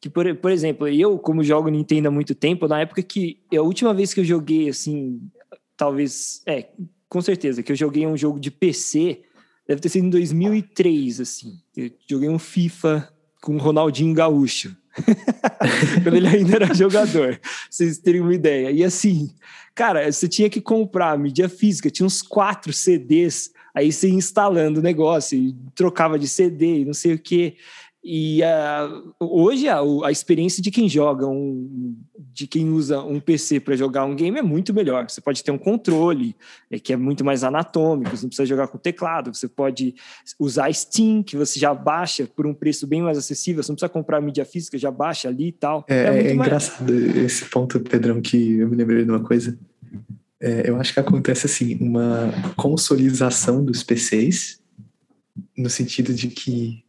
[0.00, 3.60] Que, por, por exemplo, eu, como jogo Nintendo há muito tempo, na época que a
[3.60, 5.20] última vez que eu joguei, assim,
[5.76, 6.68] talvez, é,
[7.08, 9.22] com certeza, que eu joguei um jogo de PC,
[9.66, 11.60] deve ter sido em 2003, assim.
[11.76, 13.11] Eu joguei um FIFA
[13.42, 14.74] com o Ronaldinho Gaúcho.
[16.02, 17.38] Quando ele ainda era jogador,
[17.68, 18.70] vocês terem uma ideia.
[18.70, 19.30] E assim,
[19.74, 24.82] cara, você tinha que comprar mídia física, tinha uns quatro CDs, aí você instalando o
[24.82, 27.56] negócio, e trocava de CD não sei o que.
[28.04, 31.96] E uh, hoje a, a, experiência de quem joga um,
[32.32, 35.08] de quem usa um PC para jogar um game é muito melhor.
[35.08, 36.34] Você pode ter um controle
[36.68, 39.32] é, que é muito mais anatômico, você não precisa jogar com teclado.
[39.32, 39.94] Você pode
[40.36, 43.62] usar Steam, que você já baixa por um preço bem mais acessível.
[43.62, 45.84] Você não precisa comprar mídia física, já baixa ali e tal.
[45.88, 49.56] É, é, é engraçado esse ponto, Pedrão, que eu me lembrei de uma coisa.
[50.40, 54.60] É, eu acho que acontece assim uma consolização dos PCs
[55.56, 56.82] no sentido de que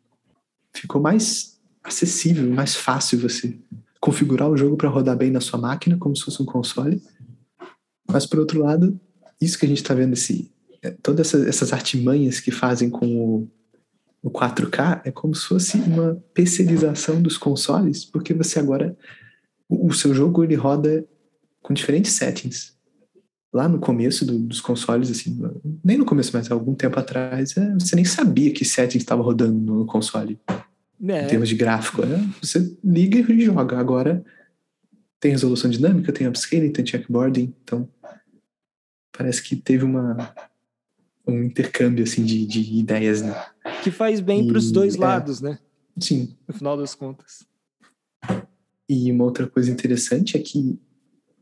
[0.74, 3.57] ficou mais acessível, mais fácil você
[3.99, 7.01] configurar o jogo para rodar bem na sua máquina, como se fosse um console.
[8.09, 8.99] Mas, por outro lado,
[9.39, 10.51] isso que a gente está vendo, esse,
[10.82, 13.47] é, todas essas, essas, artimanhas que fazem com o,
[14.21, 18.97] o 4K, é como se fosse uma PCização dos consoles, porque você agora.
[19.69, 21.05] O, o seu jogo ele roda
[21.61, 22.72] com diferentes settings.
[23.54, 25.39] Lá no começo do, dos consoles, assim,
[25.84, 29.22] nem no começo, mas há algum tempo atrás, é, você nem sabia que settings estava
[29.22, 30.39] rodando no console.
[31.08, 31.26] É.
[31.26, 32.28] Em termos de gráfico, né?
[32.41, 33.78] Você liga e joga.
[33.78, 34.24] Agora
[35.20, 37.88] tem resolução dinâmica, tem upscaling, tem checkboarding, então
[39.16, 40.34] parece que teve uma
[41.26, 43.34] um intercâmbio assim de, de ideias, né?
[43.82, 45.58] Que faz bem para os dois é, lados, né?
[45.97, 46.36] Sim.
[46.47, 47.45] No final das contas.
[48.89, 50.78] E uma outra coisa interessante é que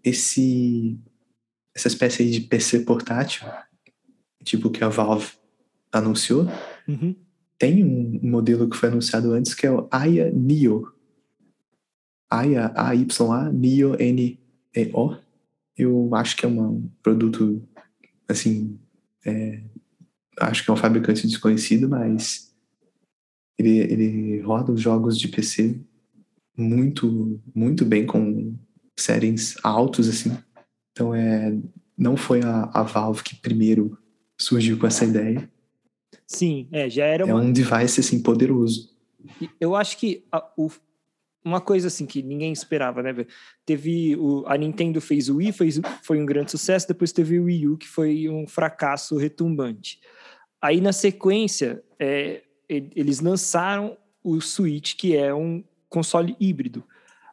[0.04, 1.00] esse
[1.76, 3.48] essa espécie de PC portátil,
[4.44, 5.32] tipo que a Valve
[5.92, 6.48] anunciou,
[6.88, 7.16] uhum
[7.62, 10.92] tem um modelo que foi anunciado antes que é o Aya Neo.
[12.28, 15.16] Aya, A-Y-A, Neo, N-E-O.
[15.78, 17.62] Eu acho que é um produto,
[18.28, 18.80] assim,
[19.24, 19.62] é,
[20.40, 22.52] acho que é um fabricante desconhecido, mas
[23.60, 25.80] ele, ele roda os jogos de PC
[26.58, 28.56] muito, muito bem com
[28.98, 30.36] settings altos, assim.
[30.92, 31.58] Então, é,
[31.98, 33.98] não foi a, a Valve que primeiro
[34.38, 35.50] surgiu com essa ideia.
[36.28, 37.42] Sim, é, já era é uma...
[37.42, 38.90] É um device, assim, poderoso.
[39.60, 40.70] Eu acho que a, o,
[41.44, 43.14] uma coisa, assim, que ninguém esperava, né?
[43.66, 44.16] Teve...
[44.16, 47.68] O, a Nintendo fez o Wii, fez, foi um grande sucesso, depois teve o Wii
[47.68, 50.00] U, que foi um fracasso retumbante.
[50.62, 56.84] Aí, na sequência, é, eles lançaram o Switch, que é um console híbrido.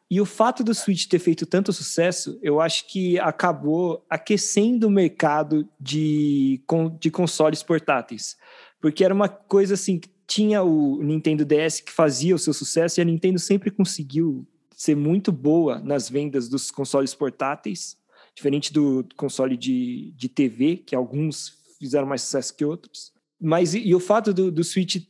[0.09, 4.91] E o fato do Switch ter feito tanto sucesso, eu acho que acabou aquecendo o
[4.91, 6.61] mercado de,
[6.99, 8.35] de consoles portáteis
[8.81, 12.99] porque era uma coisa assim que tinha o Nintendo DS que fazia o seu sucesso
[12.99, 17.97] e a Nintendo sempre conseguiu ser muito boa nas vendas dos consoles portáteis,
[18.33, 23.11] diferente do console de, de TV, que alguns fizeram mais sucesso que outros.
[23.41, 25.03] Mas e, e o fato do, do Switch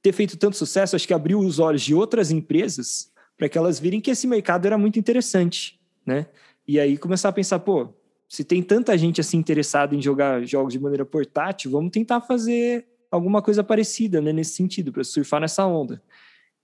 [0.00, 3.78] ter feito tanto sucesso, acho que abriu os olhos de outras empresas para que elas
[3.78, 6.26] virem que esse mercado era muito interessante, né?
[6.66, 7.88] E aí começar a pensar, pô,
[8.28, 12.86] se tem tanta gente assim interessada em jogar jogos de maneira portátil, vamos tentar fazer
[13.10, 16.02] alguma coisa parecida, né, nesse sentido, para surfar nessa onda.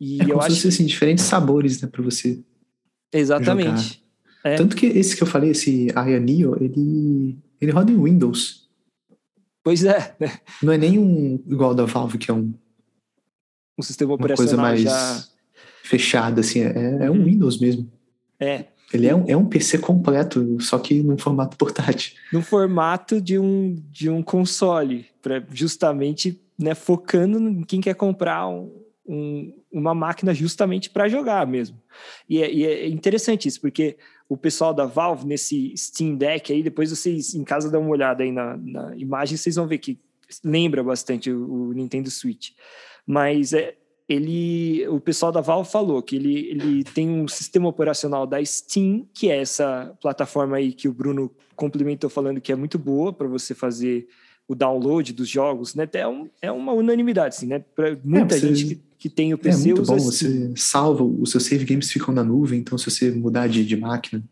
[0.01, 2.43] E é eu acho se assim, diferentes sabores, né, para você.
[3.13, 4.03] Exatamente.
[4.45, 4.55] É.
[4.55, 8.69] Tanto que esse que eu falei, esse Aya Neo, ele ele roda em Windows.
[9.63, 10.39] Pois é, né?
[10.63, 12.55] Não é nem um igual da Valve que é um
[13.79, 15.25] um sistema operacional coisa mais já
[15.89, 17.25] fechada, assim, é, é um Uhum.
[17.25, 17.91] Windows mesmo.
[18.39, 22.13] é Ele é um, é um PC completo, só que num formato portátil.
[22.33, 28.49] no formato de um de um console, para justamente né, focando em quem quer comprar
[28.49, 28.71] um,
[29.07, 31.77] um- uma máquina justamente para jogar mesmo.
[32.29, 33.97] E é, e é interessante isso, porque
[34.29, 38.23] o pessoal da Valve nesse Steam Deck aí, depois vocês em casa dão uma olhada
[38.23, 39.99] aí na, na imagem, vocês vão ver que
[40.45, 42.51] lembra bastante o, o Nintendo Switch.
[43.07, 43.75] Mas é,
[44.09, 49.07] ele, o pessoal da Valve falou que ele, ele tem um sistema operacional da Steam,
[49.13, 53.29] que é essa plataforma aí que o Bruno complementou falando que é muito boa para
[53.29, 54.09] você fazer
[54.47, 55.87] o download dos jogos, né?
[55.93, 57.59] É, um, é uma unanimidade, assim, né?
[57.59, 60.33] Para muita você- gente que, que tem o É PC muito usa bom, Steam.
[60.33, 63.77] você salva, os seus save games ficam na nuvem, então se você mudar de, de
[63.77, 64.25] máquina,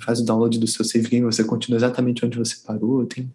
[0.00, 3.32] faz o download do seu save game, você continua exatamente onde você parou, tem,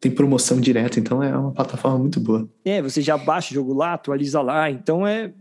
[0.00, 2.48] tem promoção direta, então é uma plataforma muito boa.
[2.64, 5.32] É, você já baixa o jogo lá, atualiza lá, então é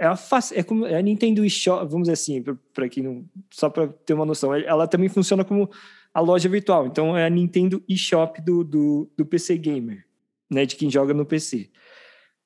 [0.00, 0.18] é a,
[0.54, 2.42] é como é a Nintendo eShop, vamos dizer assim,
[2.72, 5.70] para quem não, só para ter uma noção, ela também funciona como
[6.12, 10.06] a loja virtual, então é a Nintendo eShop do, do, do PC gamer,
[10.50, 11.68] né, de quem joga no PC.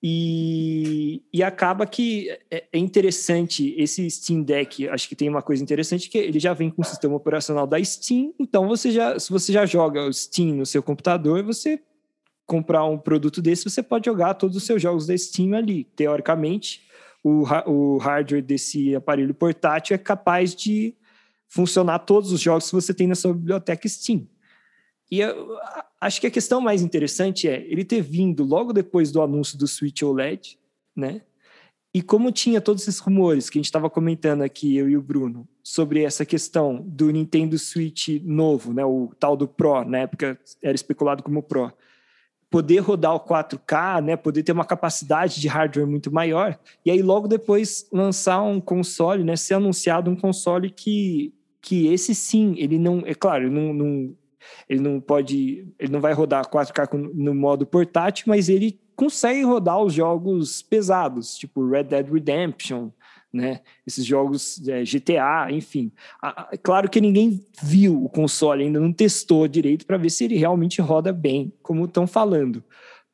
[0.06, 5.62] E, e acaba que é, é interessante esse Steam Deck, acho que tem uma coisa
[5.62, 9.30] interessante que ele já vem com o sistema operacional da Steam, então você já, se
[9.30, 11.80] você já joga o Steam no seu computador, você
[12.44, 15.84] comprar um produto desse, você pode jogar todos os seus jogos da Steam ali.
[15.96, 16.82] Teoricamente,
[17.22, 20.94] o, o hardware desse aparelho portátil é capaz de
[21.48, 24.28] funcionar todos os jogos que você tem na sua biblioteca Steam.
[25.10, 25.56] E eu
[26.00, 29.66] acho que a questão mais interessante é ele ter vindo logo depois do anúncio do
[29.66, 30.58] Switch OLED,
[30.96, 31.22] né?
[31.94, 35.02] E como tinha todos esses rumores que a gente estava comentando aqui, eu e o
[35.02, 40.36] Bruno, sobre essa questão do Nintendo Switch novo, né, o tal do Pro, na época
[40.60, 41.72] era especulado como Pro,
[42.50, 47.00] poder rodar o 4K, né, poder ter uma capacidade de hardware muito maior, e aí
[47.00, 51.32] logo depois lançar um console, né, ser anunciado um console que,
[51.62, 54.16] que esse sim, ele não, é claro, não, não-
[54.68, 59.42] ele não pode, ele não vai rodar 4K com- no modo portátil, mas ele consegue
[59.42, 62.90] rodar os jogos pesados, tipo Red Dead Redemption,
[63.32, 63.60] né?
[63.86, 65.90] Esses jogos é, GTA, enfim.
[66.22, 70.10] A- a- É claro que ninguém viu o console, ainda não testou direito para ver
[70.10, 72.62] se ele realmente roda bem, como estão falando.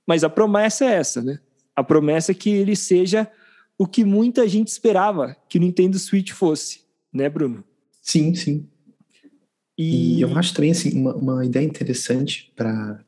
[0.06, 1.38] Mas a promessa é essa, né?
[1.74, 3.30] A promessa é que ele seja
[3.78, 7.64] o que muita gente esperava que o Nintendo Switch fosse, né, Bruno?
[8.02, 8.68] Sim, sim.
[9.80, 13.02] E, E eu acho também assim, uma, uma ideia interessante para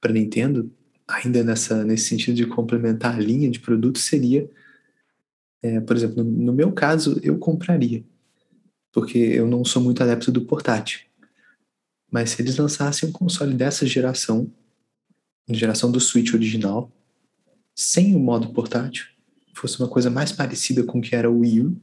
[0.00, 0.70] para Nintendo,
[1.08, 4.48] ainda nessa, nesse sentido de complementar a linha de produtos, seria,
[5.62, 8.04] é, por exemplo, no, no meu caso, eu compraria,
[8.92, 11.00] porque eu não sou muito adepto do portátil.
[12.10, 14.52] Mas se eles lançassem um console dessa geração,
[15.48, 16.92] geração do Switch original,
[17.74, 19.06] sem o modo portátil,
[19.54, 21.76] fosse uma coisa mais parecida com o que era o Wii U,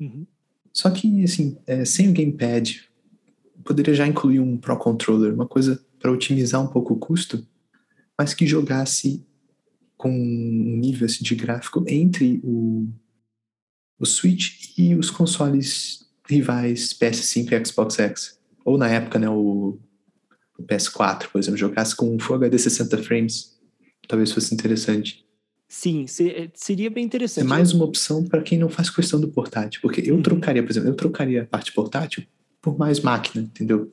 [0.00, 0.26] Uhum.
[0.72, 2.85] só que, assim, é, sem o gamepad,
[3.66, 7.46] poderia já incluir um Pro Controller, uma coisa para otimizar um pouco o custo,
[8.18, 9.26] mas que jogasse
[9.96, 12.86] com um nível assim, de gráfico entre o,
[13.98, 18.38] o Switch e os consoles rivais PS5 e Xbox X.
[18.64, 19.78] Ou na época, né, o,
[20.58, 23.58] o PS4, por exemplo, jogasse com um Full HD 60 frames,
[24.08, 25.24] talvez fosse interessante.
[25.68, 27.46] Sim, se- seria bem É interessante.
[27.46, 30.22] mais uma opção para quem não faz questão do portátil, porque eu Uhum.
[30.22, 32.24] trocaria, por exemplo, eu trocaria a parte portátil
[32.66, 33.92] por mais máquina, entendeu?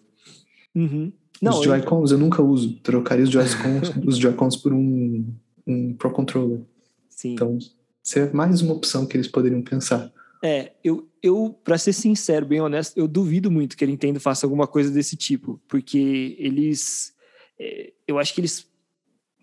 [0.74, 1.14] Uhum.
[1.40, 2.74] Não, os eu- Joy-Cons eu nunca uso.
[2.82, 5.32] Trocaria os Joy-Cons os Joy-Cons por um,
[5.68, 6.62] um Pro Controller.
[7.08, 7.34] sim.
[7.34, 7.60] Então,
[8.02, 10.12] seria mais uma opção que eles poderiam pensar.
[10.44, 14.46] É, eu, eu para ser sincero, bem honesto, eu duvido muito que a Nintendo faça
[14.46, 17.14] alguma coisa desse tipo, porque eles,
[17.60, 18.68] é, eu acho que eles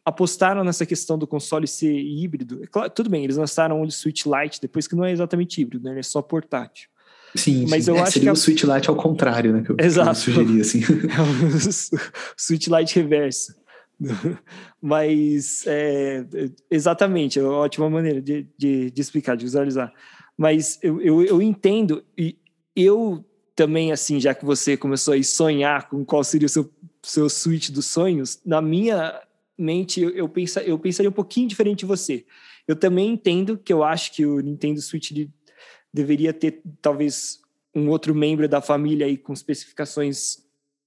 [0.05, 2.62] apostaram nessa questão do console ser híbrido.
[2.64, 5.85] É claro, tudo bem, eles lançaram o Switch Lite depois que não é exatamente híbrido,
[5.85, 5.93] né?
[5.93, 6.89] Ele é só portátil.
[7.35, 7.91] Sim, Mas sim.
[7.93, 9.62] eu É, acho seria que a- o Switch Lite ao contrário, né?
[9.62, 10.18] Que eu, Exato.
[10.18, 10.81] sugeria, assim.
[11.16, 12.01] É o
[12.37, 13.55] Switch Lite reverso.
[14.81, 16.24] Mas, é,
[16.70, 19.93] exatamente, é uma ótima maneira de, de, de explicar, de visualizar.
[20.37, 22.37] Mas eu, eu, eu entendo, e
[22.74, 23.24] eu
[23.55, 26.70] também, assim, já que você começou a sonhar com qual seria o seu,
[27.03, 29.20] seu Switch dos sonhos, na minha
[29.59, 32.24] mente eu, eu, pensa, eu pensaria um pouquinho diferente de você.
[32.66, 35.28] Eu também entendo que eu acho que o Nintendo Switch ele
[35.93, 37.41] deveria ter, talvez,
[37.74, 40.38] um outro membro da família aí com especificações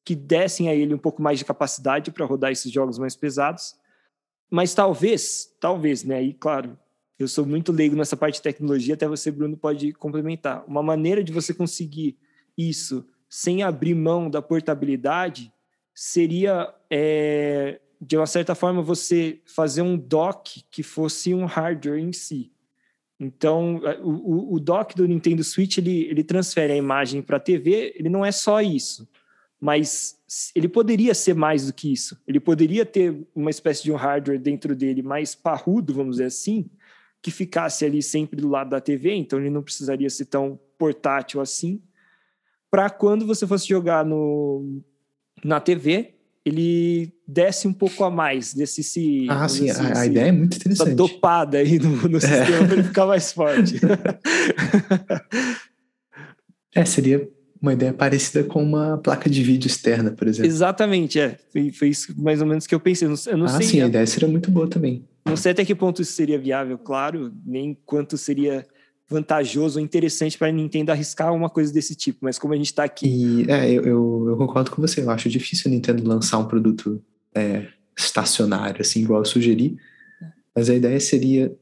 [0.06, 3.76] que dessem a ele um pouco mais de capacidade para rodar esses jogos mais pesados.
[4.50, 6.22] Mas talvez, talvez, né?
[6.22, 6.78] E claro,
[7.18, 10.64] eu sou muito leigo nessa parte de tecnologia, até você, Bruno, pode complementar.
[10.68, 12.18] Uma maneira de você conseguir
[12.58, 15.52] isso sem abrir mão da portabilidade
[15.94, 22.14] seria, é, de uma certa forma, você fazer um dock que fosse um hardware em
[22.14, 22.53] si.
[23.20, 27.94] Então, o, o dock do Nintendo Switch ele, ele transfere a imagem para a TV.
[27.96, 29.08] Ele não é só isso,
[29.60, 30.18] mas
[30.56, 32.22] ele poderia ser mais do que isso.
[32.28, 36.70] Ele poderia ter uma espécie de um hardware dentro dele mais parrudo, vamos dizer assim,
[37.22, 39.14] que ficasse ali sempre do lado da TV.
[39.14, 41.82] Então, ele não precisaria ser tão portátil assim.
[42.70, 44.82] Para quando você fosse jogar no,
[45.46, 46.13] na TV,
[46.46, 49.28] ele desce um pouco a mais, desse se.
[49.30, 50.90] Ah, sim, assim, a, a ideia é muito interessante.
[50.90, 52.20] Essa dopada aí no, no é.
[52.20, 53.80] sistema para ele ficar mais forte.
[56.76, 57.28] é, seria
[57.62, 60.52] uma ideia parecida com uma placa de vídeo externa, por exemplo.
[60.52, 61.38] Exatamente, é.
[61.50, 63.08] Foi, foi isso mais ou menos que eu pensei.
[63.08, 65.08] Eu não ah, sei, sim, a ideia seria muito boa também.
[65.26, 68.68] Não sei até que ponto isso seria viável, claro, nem quanto seria
[69.14, 72.68] vantajoso ou interessante para a Nintendo arriscar uma coisa desse tipo, mas como a gente
[72.68, 73.08] está aqui.
[73.08, 76.48] E, é, eu, eu, eu, concordo com você, eu acho difícil a Nintendo lançar um
[76.48, 77.02] produto
[77.34, 79.78] é, estacionário, assim, igual eu sugeri,
[80.56, 81.56] mas a ideia seria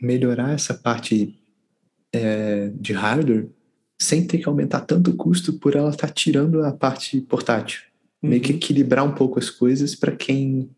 [0.00, 1.38] melhorar essa parte
[2.12, 3.48] é, de hardware
[4.00, 7.82] sem ter que aumentar tanto o custo por ela estar tá tirando a parte portátil.
[8.22, 8.30] Uhum.
[8.30, 8.56] Meio que uhum.
[8.56, 10.70] equilibrar um pouco as coisas para quem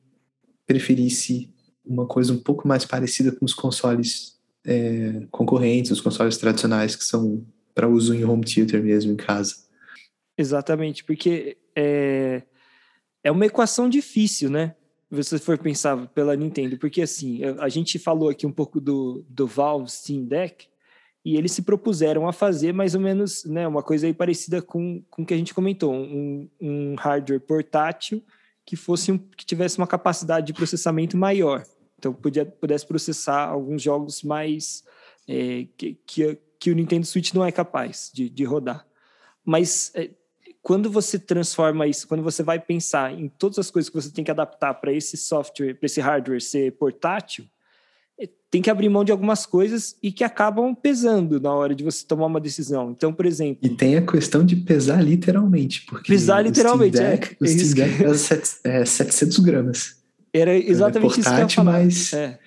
[0.66, 1.48] preferisse
[1.84, 7.04] uma coisa um pouco mais parecida com os consoles é, concorrentes, os consoles tradicionais que
[7.04, 7.44] são
[7.74, 9.56] para uso em home theater mesmo, em casa.
[10.36, 12.42] Exatamente, porque é,
[13.22, 14.74] é uma equação difícil, né?
[15.10, 19.24] Se você for pensar pela Nintendo, porque assim, a gente falou aqui um pouco do,
[19.28, 20.66] do Valve Steam Deck,
[21.24, 25.02] e eles se propuseram a fazer mais ou menos né, uma coisa aí parecida com,
[25.08, 28.22] com o que a gente comentou, um, um hardware portátil
[28.64, 31.64] que fosse um, que tivesse uma capacidade de processamento maior.
[32.02, 34.82] Então, podia, pudesse processar alguns jogos mais
[35.28, 38.84] é, que, que, que, o Nintendo Switch não é capaz de, de rodar.
[39.44, 40.10] Mas é,
[40.60, 44.24] quando você transforma isso, quando você vai pensar em todas as coisas que você tem
[44.24, 47.44] que adaptar para esse software, para esse hardware ser portátil,
[48.20, 51.84] é, tem que abrir mão de algumas coisas e que acabam pesando na hora de
[51.84, 52.90] você tomar uma decisão.
[52.90, 53.60] Então, por exemplo.
[53.62, 55.86] E tem a questão de pesar literalmente.
[55.86, 57.44] Porque pesar literalmente, o Steam Deck, é.
[57.44, 60.01] O Steam Deck é 700 é gramas.
[60.32, 61.84] Era exatamente é portátil, isso que eu ia falar.
[61.84, 62.12] Mas...
[62.12, 62.38] É.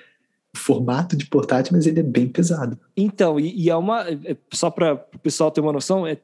[0.54, 2.80] O formato de portátil, mas ele é bem pesado.
[2.96, 4.10] Então, e, e é uma.
[4.10, 6.18] É, só para o pessoal ter uma noção, é,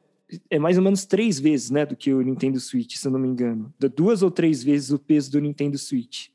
[0.49, 3.19] é mais ou menos três vezes né, do que o Nintendo Switch, se eu não
[3.19, 3.73] me engano.
[3.95, 6.27] Duas ou três vezes o peso do Nintendo Switch.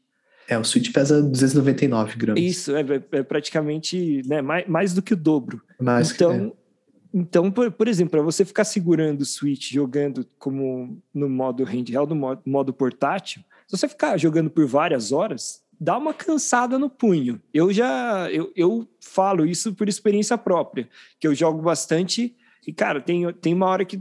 [0.49, 2.43] É, o Switch pesa 299 gramas.
[2.43, 5.61] Isso, é, é, é praticamente né, mais, mais do que o dobro.
[5.81, 7.21] Mais então, que, é.
[7.21, 12.11] então por, por exemplo, para você ficar segurando o Switch jogando como no modo handheld,
[12.11, 16.89] no modo, modo portátil, se você ficar jogando por várias horas, dá uma cansada no
[16.89, 17.41] punho.
[17.53, 20.89] Eu já eu, eu falo isso por experiência própria,
[21.19, 22.37] que eu jogo bastante
[22.67, 23.97] e, cara, tem, tem uma hora que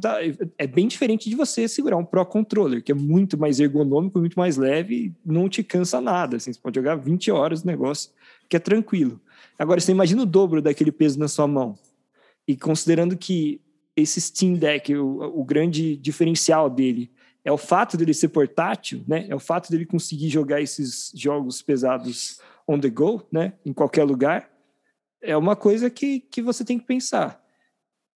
[0.58, 4.40] é bem diferente de você segurar um Pro Controller, que é muito mais ergonômico, muito
[4.40, 6.38] mais leve não te cansa nada.
[6.38, 8.10] Assim, você pode jogar 20 horas no negócio,
[8.50, 9.22] que é tranquilo.
[9.60, 11.78] Agora, você imagina o dobro daquele peso na sua mão.
[12.48, 13.62] E considerando que
[13.96, 17.12] esse Steam Deck, o, o grande diferencial dele
[17.46, 19.28] é o fato dele ser portátil, né?
[19.30, 23.54] É o fato dele conseguir jogar esses jogos pesados on the go, né?
[23.64, 24.52] Em qualquer lugar.
[25.22, 27.40] É uma coisa que, que você tem que pensar.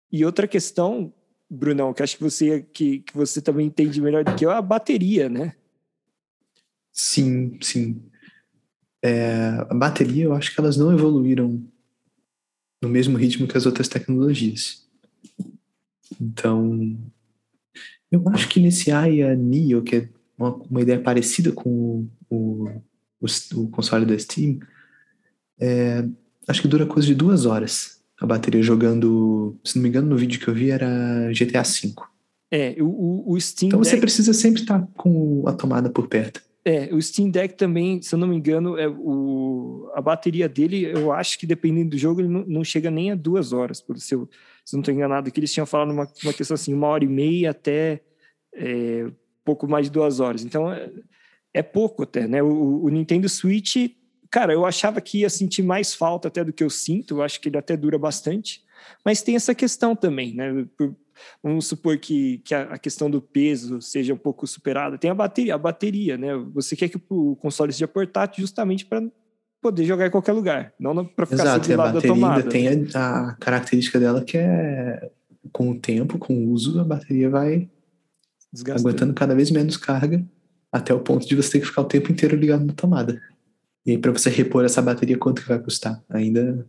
[0.09, 1.13] E outra questão,
[1.49, 4.55] Brunão, que acho que você que, que você também entende melhor do que eu, é
[4.55, 5.55] a bateria, né?
[6.93, 8.01] Sim, sim.
[9.03, 11.61] É, a bateria, eu acho que elas não evoluíram
[12.82, 14.88] no mesmo ritmo que as outras tecnologias.
[16.19, 16.97] Então,
[18.12, 22.70] eu acho que nesse Aya Neo, que é uma, uma ideia parecida com o,
[23.20, 24.60] o, o console da Steam,
[25.60, 26.05] é,
[26.47, 29.58] acho que dura coisa de duas horas a bateria jogando.
[29.64, 31.93] Se não me engano, no vídeo que eu vi era GTA V.
[32.49, 33.89] É, o, o Steam Então Deck...
[33.89, 36.41] você precisa sempre estar com a tomada por perto.
[36.68, 40.84] É, o Steam Deck também, se eu não me engano, é o, a bateria dele,
[40.84, 43.97] eu acho que dependendo do jogo, ele não, não chega nem a duas horas, por
[43.97, 44.28] se eu,
[44.74, 47.51] não estou enganado, que eles tinham falado uma, uma questão assim, uma hora e meia
[47.51, 48.01] até
[48.53, 49.09] é,
[49.45, 50.43] pouco mais de duas horas.
[50.43, 50.91] Então é,
[51.53, 52.43] é pouco até, né?
[52.43, 53.78] O, o, Nintendo Switch,
[54.30, 57.39] cara, eu achava que ia sentir mais falta até do que eu sinto, eu acho
[57.39, 58.61] que ele até dura bastante,
[59.05, 60.68] mas tem essa questão também, né?
[60.78, 60.93] Por,
[61.41, 64.97] vamos supor que, que a, questão do peso seja um pouco superada.
[64.97, 66.36] Tem a bateria, a bateria, né?
[66.53, 69.03] Você quer que o console seja portátil justamente para
[69.61, 73.30] poder jogar em qualquer lugar, não para ficar Exato, e a bateria ainda tem a,
[73.30, 75.11] a, característica dela que é
[75.51, 77.70] com o tempo, com o uso, a bateria vai
[78.51, 78.88] Desgastando.
[78.88, 80.24] aguentando cada vez menos carga
[80.72, 83.22] até o ponto de você ter que ficar o tempo inteiro ligado na tomada.
[83.86, 86.03] E aí para você repor essa bateria, quanto que vai custar?
[86.09, 86.68] Ainda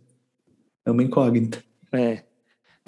[0.87, 1.63] é uma incógnita.
[1.93, 2.23] É,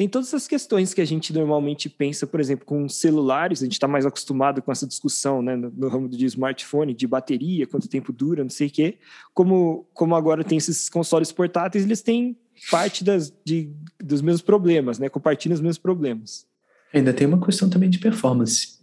[0.01, 3.74] tem todas essas questões que a gente normalmente pensa, por exemplo, com celulares, a gente
[3.74, 7.86] está mais acostumado com essa discussão né, no, no, ramo de smartphone, de bateria, quanto
[7.86, 8.98] tempo dura, não sei o quê.
[9.34, 12.34] Como, como agora tem esses consoles portáteis, eles têm
[12.70, 13.70] parte das, de,
[14.03, 15.11] dos mesmos problemas, né?
[15.11, 16.46] Compartilham os mesmos problemas.
[16.94, 18.78] Ainda tem uma questão também de performance.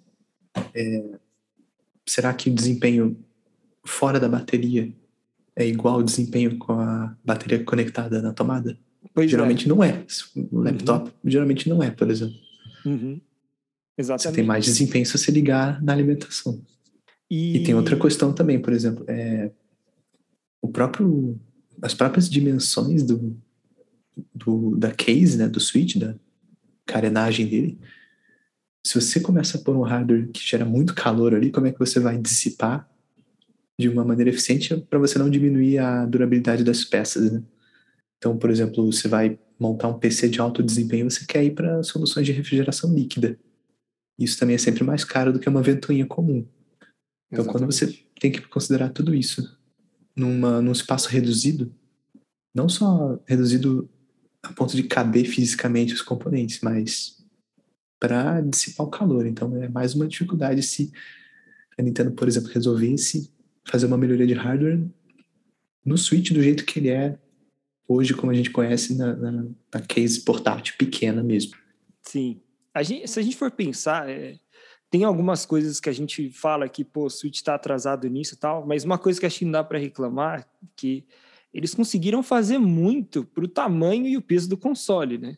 [0.72, 1.04] É,
[2.06, 3.18] será que o desempenho
[3.84, 4.94] fora da bateria
[5.56, 8.78] é igual ao desempenho com a bateria conectada na tomada?
[9.18, 9.68] Pois geralmente é.
[9.68, 10.06] não é.
[10.52, 11.32] O laptop uhum.
[11.32, 12.38] geralmente não é, por exemplo.
[12.86, 13.20] Uhum.
[13.98, 14.22] Exatamente.
[14.22, 16.62] Você tem mais desempenho se você ligar na alimentação.
[17.28, 19.50] E, e tem outra questão também, por exemplo, é
[20.62, 21.36] o próprio
[21.82, 23.36] as próprias dimensões do,
[24.36, 26.14] do da case, né, do switch, da
[26.86, 27.80] carenagem dele.
[28.86, 31.80] Se você começa a pôr um hardware que gera muito calor ali, como é que
[31.80, 32.88] você vai dissipar
[33.80, 37.42] de uma maneira eficiente para você não diminuir a durabilidade das peças, né?
[38.18, 41.84] Então, por exemplo, você vai montar um PC de alto desempenho, você quer ir para
[41.84, 43.40] soluções de refrigeração líquida.
[44.20, 46.46] Isso também é sempre mais caro do que uma ventoinha comum.
[47.32, 47.52] Então, Exatamente.
[47.52, 47.88] quando você
[48.20, 49.58] tem que considerar tudo isso
[50.16, 51.74] numa, num espaço reduzido,
[52.54, 53.90] não só reduzido
[54.42, 57.18] a ponto de caber fisicamente os componentes, mas
[58.00, 59.26] para dissipar o calor.
[59.26, 60.92] Então, é mais uma dificuldade se
[61.78, 63.32] a Nintendo, por exemplo, resolvesse
[63.66, 64.84] fazer uma melhoria de hardware
[65.86, 67.20] no Switch do jeito que ele é
[67.88, 71.56] hoje, como a gente conhece na, na, na case portátil pequena mesmo.
[72.02, 72.42] Sim.
[72.74, 74.38] A gente, se a gente for pensar, é,
[74.90, 78.38] tem algumas coisas que a gente fala que, pô, o Switch está atrasado nisso e
[78.38, 81.06] tal, mas uma coisa que acho que não dá para reclamar que
[81.54, 85.38] eles conseguiram fazer muito para o tamanho e o peso do console, né?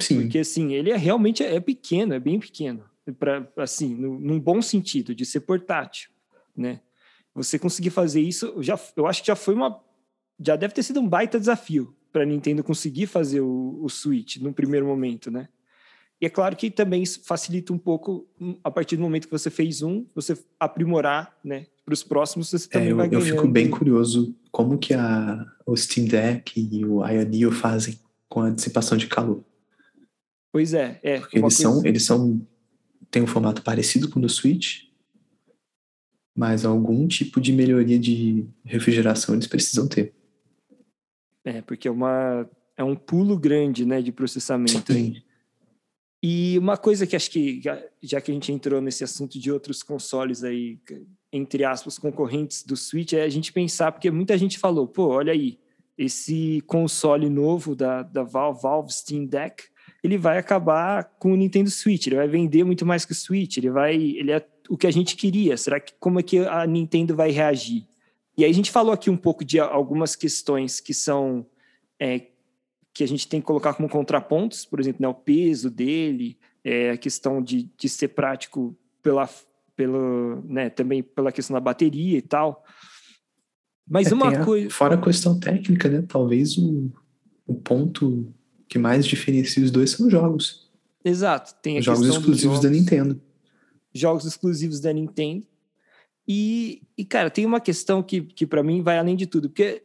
[0.00, 0.22] Sim.
[0.22, 2.84] Porque, assim, ele é realmente é pequeno, é bem pequeno.
[3.18, 6.10] Pra, assim, no, num bom sentido, de ser portátil,
[6.56, 6.80] né?
[7.34, 9.80] Você conseguir fazer isso, já, eu acho que já foi uma
[10.38, 14.36] já deve ter sido um baita desafio para a Nintendo conseguir fazer o, o Switch
[14.36, 15.48] no primeiro momento, né?
[16.20, 19.32] E é claro que também isso facilita um pouco hum, a partir do momento que
[19.32, 21.66] você fez um, você aprimorar, né?
[21.84, 23.26] Para os próximos você também é, eu, vai ganhando.
[23.26, 28.40] Eu fico bem curioso como que a, o Steam Deck e o Ionio fazem com
[28.40, 29.42] a dissipação de calor.
[30.52, 31.18] Pois é, é.
[31.18, 31.62] Porque eles coisa...
[31.62, 32.46] são, eles são
[33.10, 34.84] têm um formato parecido com o do Switch,
[36.36, 40.14] mas algum tipo de melhoria de refrigeração eles precisam ter.
[41.44, 44.92] É, porque é, uma, é um pulo grande né, de processamento.
[46.22, 47.60] E uma coisa que acho que,
[48.00, 50.78] já que a gente entrou nesse assunto de outros consoles aí,
[51.32, 55.32] entre aspas, concorrentes do Switch, é a gente pensar, porque muita gente falou, pô, olha
[55.32, 55.58] aí,
[55.98, 59.64] esse console novo da, da Valve, Valve Steam Deck,
[60.02, 63.56] ele vai acabar com o Nintendo Switch, ele vai vender muito mais que o Switch,
[63.56, 65.56] ele vai, ele é o que a gente queria.
[65.56, 67.86] Será que como é que a Nintendo vai reagir?
[68.36, 71.46] E aí a gente falou aqui um pouco de algumas questões que são
[72.00, 72.26] é,
[72.94, 76.90] que a gente tem que colocar como contrapontos, por exemplo, né, o peso dele, é,
[76.90, 79.28] a questão de, de ser prático pela,
[79.74, 82.64] pelo, né, também pela questão da bateria e tal.
[83.88, 84.70] Mas é, uma coisa.
[84.70, 86.02] Fora a questão técnica, né?
[86.06, 86.90] Talvez o,
[87.46, 88.32] o ponto
[88.68, 90.70] que mais diferencia os dois são os jogos.
[91.04, 91.54] Exato.
[91.60, 93.20] Tem os jogos exclusivos jogos, da Nintendo.
[93.92, 95.44] Jogos exclusivos da Nintendo.
[96.26, 99.82] E, e cara, tem uma questão que, que para mim vai além de tudo, porque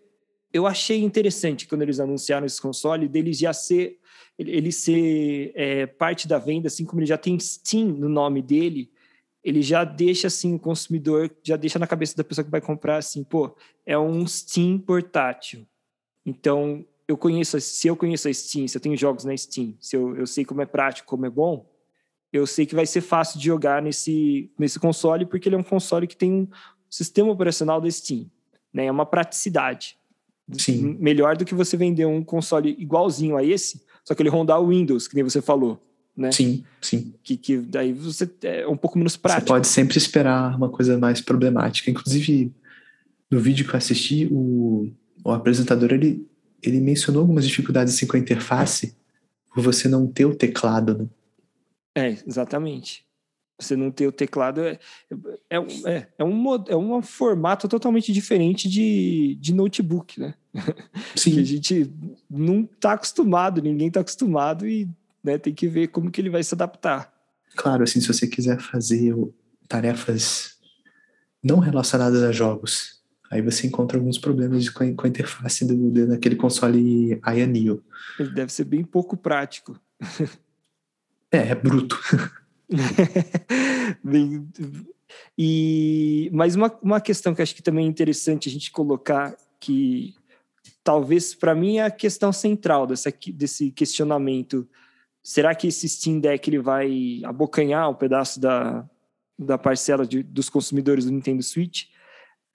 [0.54, 4.00] eu achei interessante quando eles anunciaram esse console, deles já ser,
[4.38, 8.92] ele ser é, parte da venda, assim como ele já tem Steam no nome dele,
[9.44, 12.98] ele já deixa assim o consumidor, já deixa na cabeça da pessoa que vai comprar
[12.98, 13.56] assim, pô,
[13.86, 15.66] é um Steam portátil.
[16.26, 19.96] Então, eu conheço, se eu conheço a Steam, se eu tenho jogos na Steam, se
[19.96, 21.66] eu, eu sei como é prático, como é bom,
[22.38, 25.64] eu sei que vai ser fácil de jogar nesse, nesse console, porque ele é um
[25.64, 26.48] console que tem um
[26.90, 28.30] sistema operacional da Steam.
[28.74, 28.86] Né?
[28.86, 29.98] É uma praticidade.
[30.54, 30.98] Sim.
[31.00, 34.70] Melhor do que você vender um console igualzinho a esse, só que ele rondar o
[34.70, 35.82] Windows, que nem você falou.
[36.16, 36.32] Né?
[36.32, 37.14] Sim, sim.
[37.22, 39.48] Que, que daí você é um pouco menos prático.
[39.48, 41.92] Você pode sempre esperar uma coisa mais problemática.
[41.92, 42.52] Inclusive,
[43.30, 44.90] no vídeo que eu assisti, o,
[45.24, 46.26] o apresentador ele,
[46.64, 48.96] ele mencionou algumas dificuldades assim, com a interface
[49.54, 50.98] por você não ter o teclado.
[50.98, 51.06] Né?
[51.98, 53.04] É, exatamente.
[53.60, 54.78] Você não ter o teclado é,
[55.50, 60.36] é, é, é, um, é um formato totalmente diferente de, de notebook, né?
[61.16, 61.32] Sim.
[61.32, 61.92] que a gente
[62.30, 64.88] não está acostumado, ninguém está acostumado e
[65.24, 67.12] né, tem que ver como que ele vai se adaptar.
[67.56, 69.16] Claro, assim, se você quiser fazer
[69.68, 70.60] tarefas
[71.44, 73.02] não relacionadas a jogos,
[73.32, 78.32] aí você encontra alguns problemas com a, com a interface do, daquele console Aya Ele
[78.36, 79.80] deve ser bem pouco prático.
[81.32, 82.00] É, é bruto.
[85.38, 90.16] e mas uma, uma questão que acho que também é interessante a gente colocar que
[90.84, 94.68] talvez para mim é a questão central dessa, desse questionamento.
[95.22, 98.88] Será que esse Steam Deck ele vai abocanhar um pedaço da,
[99.38, 101.88] da parcela de, dos consumidores do Nintendo Switch?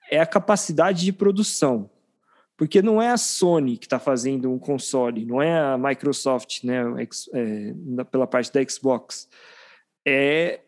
[0.09, 1.89] É a capacidade de produção
[2.55, 6.83] Porque não é a Sony que está fazendo um console, não é a Microsoft, né,
[7.33, 7.73] é,
[8.11, 9.27] pela parte da Xbox.
[10.05, 10.59] É,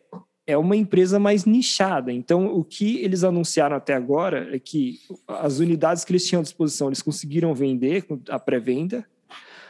[0.46, 2.12] é uma empresa mais nichada.
[2.12, 6.42] Então, o que eles anunciaram até agora é que as unidades que eles tinham à
[6.42, 9.06] disposição, eles conseguiram vender a pré-venda.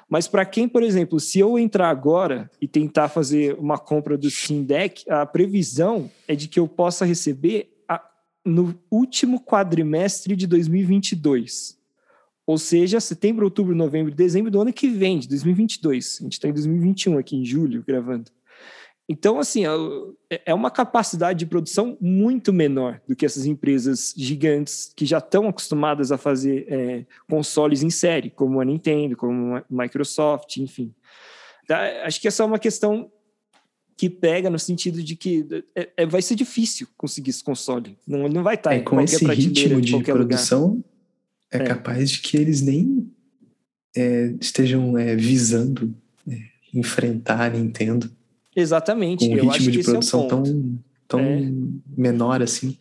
[0.09, 4.31] Mas para quem, por exemplo, se eu entrar agora e tentar fazer uma compra do
[4.31, 8.01] Steam Deck, a previsão é de que eu possa receber a,
[8.45, 11.77] no último quadrimestre de 2022.
[12.47, 16.19] Ou seja, setembro, outubro, novembro, dezembro do ano que vem, de 2022.
[16.21, 18.31] A gente está em 2021 aqui, em julho, gravando.
[19.09, 19.65] Então, assim,
[20.31, 25.19] é, é uma capacidade de produção muito menor do que essas empresas gigantes que já
[25.19, 30.93] estão acostumadas a fazer é, consoles em série, como a Nintendo, como a Microsoft, enfim.
[31.69, 32.05] Tá?
[32.05, 33.11] Acho que essa é uma questão
[33.97, 37.97] que pega no sentido de que é, é, vai ser difícil conseguir esse console.
[38.07, 40.85] Não, não vai estar é, com esse ritmo de, de produção, lugar
[41.53, 43.11] é, é, capaz de que eles nem
[43.97, 45.95] é, estejam é, visando
[46.29, 46.39] é,
[46.75, 48.11] enfrentar a Nintendo.
[48.55, 49.27] Exatamente.
[49.29, 52.77] Com um ritmo de é produção é tão, tão menor assim.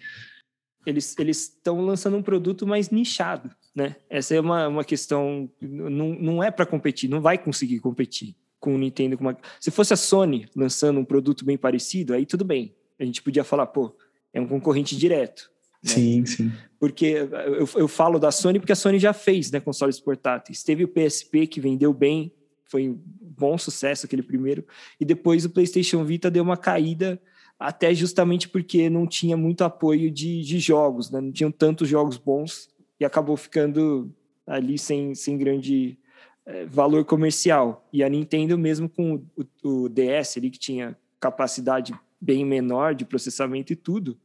[0.85, 3.95] Eles estão lançando um produto mais nichado, né?
[4.07, 8.75] Essa é uma, uma questão, não, não é para competir, não vai conseguir competir com
[8.75, 9.17] o Nintendo.
[9.17, 9.37] Com uma...
[9.59, 12.75] Se fosse a Sony lançando um produto bem parecido, aí tudo bem.
[12.99, 13.95] A gente podia falar, pô,
[14.31, 15.49] é um concorrente direto.
[15.83, 15.91] Né?
[15.91, 16.51] Sim, sim.
[16.85, 20.61] Porque eu, eu falo da Sony porque a Sony já fez né, consoles portáteis.
[20.61, 22.31] Teve o PSP que vendeu bem,
[22.63, 24.63] foi um bom sucesso aquele primeiro,
[24.99, 27.19] e depois o PlayStation Vita deu uma caída,
[27.59, 31.19] até justamente porque não tinha muito apoio de, de jogos, né?
[31.19, 34.13] não tinham tantos jogos bons, e acabou ficando
[34.45, 35.97] ali sem, sem grande
[36.45, 37.89] é, valor comercial.
[37.91, 43.05] E a Nintendo, mesmo com o, o DS ali, que tinha capacidade bem menor de
[43.05, 44.19] processamento e tudo,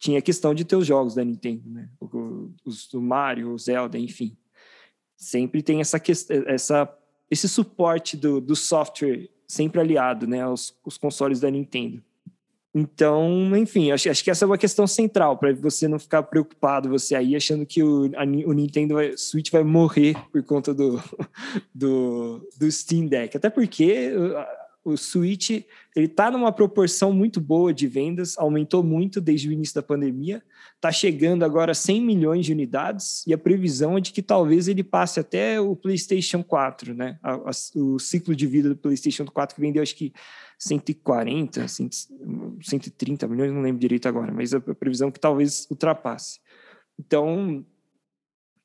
[0.00, 1.88] tinha a questão de ter os jogos da Nintendo, né?
[2.64, 4.34] Os do Mario, o Zelda, enfim.
[5.14, 6.00] Sempre tem essa
[6.46, 6.98] essa,
[7.30, 12.02] esse suporte do, do software sempre aliado, né, aos, aos consoles da Nintendo.
[12.72, 16.88] Então, enfim, acho, acho que essa é uma questão central para você não ficar preocupado,
[16.88, 21.02] você aí achando que o, a, o Nintendo vai, Switch vai morrer por conta do,
[21.74, 23.36] do, do Steam Deck.
[23.36, 24.12] Até porque
[24.84, 25.50] o Switch
[25.94, 30.42] ele está numa proporção muito boa de vendas, aumentou muito desde o início da pandemia,
[30.74, 34.68] está chegando agora a 100 milhões de unidades e a previsão é de que talvez
[34.68, 37.18] ele passe até o PlayStation 4, né?
[37.22, 40.12] A, a, o ciclo de vida do PlayStation 4 que vendeu acho que
[40.58, 46.40] 140, 130 milhões, não lembro direito agora, mas a previsão é que talvez ultrapasse.
[46.98, 47.64] Então,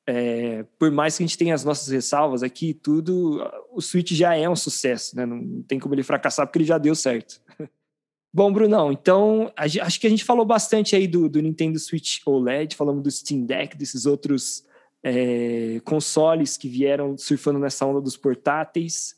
[0.06, 3.40] é, por mais que a gente tenha as nossas ressalvas aqui, tudo,
[3.72, 5.26] o Switch já é um sucesso, né?
[5.26, 7.40] Não tem como ele fracassar porque ele já deu certo.
[8.32, 12.76] Bom, Brunão, então acho que a gente falou bastante aí do, do Nintendo Switch OLED,
[12.76, 14.64] falamos do Steam Deck, desses outros
[15.02, 19.16] é, consoles que vieram surfando nessa onda dos portáteis.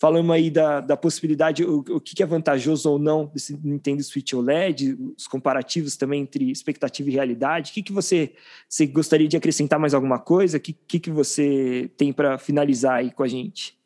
[0.00, 4.32] Falamos aí da, da possibilidade, o, o que é vantajoso ou não desse Nintendo Switch
[4.32, 7.72] OLED, os comparativos também entre expectativa e realidade.
[7.72, 8.32] O que, que você,
[8.68, 10.58] você gostaria de acrescentar mais alguma coisa?
[10.58, 13.76] O que, que, que você tem para finalizar aí com a gente?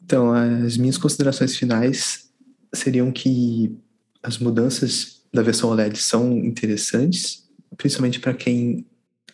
[0.00, 2.30] Então, as minhas considerações finais
[2.72, 3.76] seriam que
[4.22, 8.86] as mudanças da versão OLED são interessantes, principalmente para quem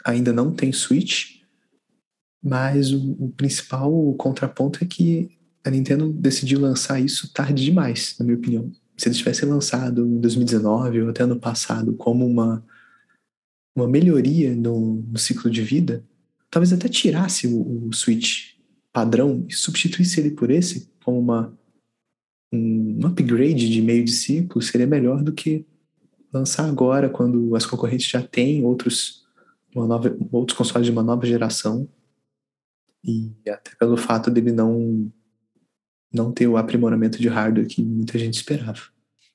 [0.02, 1.40] ainda não tem Switch,
[2.42, 8.24] mas o, o principal contraponto é que a Nintendo decidiu lançar isso tarde demais, na
[8.24, 8.70] minha opinião.
[8.96, 12.64] Se eles tivessem lançado em 2019 ou até ano passado como uma,
[13.76, 16.04] uma melhoria no, no ciclo de vida,
[16.50, 18.54] talvez até tirasse o, o Switch
[18.92, 21.56] padrão e substituísse ele por esse como uma,
[22.52, 25.66] um upgrade de meio de ciclo, seria melhor do que
[26.32, 29.26] lançar agora, quando as concorrentes já têm outros,
[29.74, 31.88] uma nova, outros consoles de uma nova geração.
[33.02, 35.10] E até pelo fato dele não
[36.12, 38.80] não ter o aprimoramento de hardware que muita gente esperava.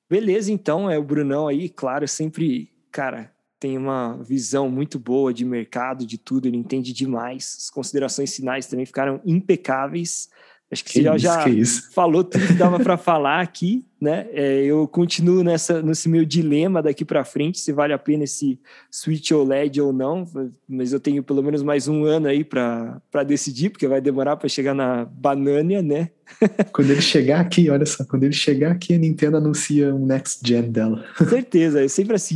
[0.10, 5.43] Beleza, então, é o Brunão aí, claro, sempre, cara, tem uma visão muito boa de
[5.43, 7.57] mercado, de tudo, ele entende demais.
[7.64, 10.30] As considerações finais também ficaram impecáveis.
[10.72, 14.28] Acho que, que você isso, já falou tudo que dava para falar aqui, né?
[14.32, 18.60] É, eu continuo nessa, nesse meu dilema daqui para frente, se vale a pena esse
[18.90, 20.26] Switch OLED ou não,
[20.68, 24.50] mas eu tenho pelo menos mais um ano aí para decidir, porque vai demorar para
[24.50, 26.10] chegar na Banânia, né?
[26.74, 30.42] Quando ele chegar aqui, olha só, quando ele chegar aqui, a Nintendo anuncia um next
[30.44, 31.06] gen dela.
[31.30, 32.34] Certeza, é sempre assim.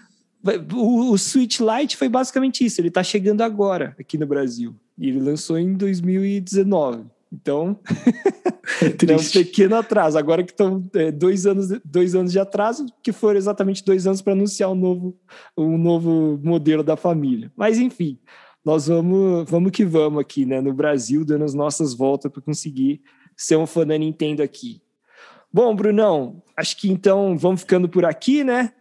[0.72, 4.74] o, o Switch Lite foi basicamente isso, ele está chegando agora aqui no Brasil.
[4.98, 7.04] E ele lançou em 2019.
[7.32, 7.78] Então,
[8.82, 10.18] é, é um pequeno atraso.
[10.18, 14.22] Agora que estão é, dois, anos, dois anos de atraso, que foram exatamente dois anos
[14.22, 15.18] para anunciar um novo,
[15.56, 17.52] um novo modelo da família.
[17.56, 18.18] Mas, enfim,
[18.64, 20.60] nós vamos, vamos que vamos aqui, né?
[20.60, 23.00] No Brasil, dando as nossas voltas para conseguir
[23.36, 24.80] ser um fã da Nintendo aqui.
[25.52, 28.72] Bom, Brunão, acho que então vamos ficando por aqui, né?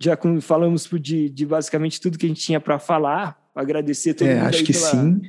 [0.00, 3.40] Já falamos de, de basicamente tudo que a gente tinha para falar.
[3.54, 5.20] Agradecer todo é, mundo acho que pela, sim.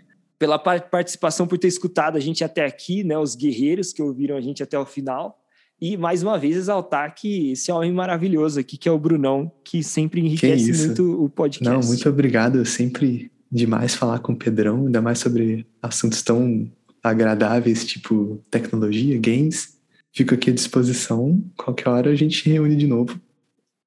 [0.44, 3.18] Pela participação, por ter escutado a gente até aqui, né?
[3.18, 5.40] Os guerreiros que ouviram a gente até o final.
[5.80, 9.82] E mais uma vez exaltar que esse homem maravilhoso aqui, que é o Brunão, que
[9.82, 11.64] sempre enriquece que muito o podcast.
[11.64, 12.66] Não, muito obrigado.
[12.66, 16.70] Sempre demais falar com o Pedrão, ainda mais sobre assuntos tão
[17.02, 19.78] agradáveis, tipo tecnologia, games.
[20.12, 21.42] Fico aqui à disposição.
[21.56, 23.18] Qualquer hora a gente reúne de novo.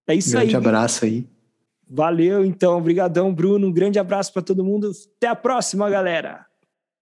[0.08, 0.56] É isso um grande aí.
[0.56, 1.26] abraço aí.
[1.88, 2.76] Valeu, então.
[2.76, 3.68] Obrigadão, Bruno.
[3.68, 4.90] Um grande abraço para todo mundo.
[5.16, 6.44] Até a próxima, galera.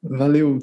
[0.03, 0.59] Valeu.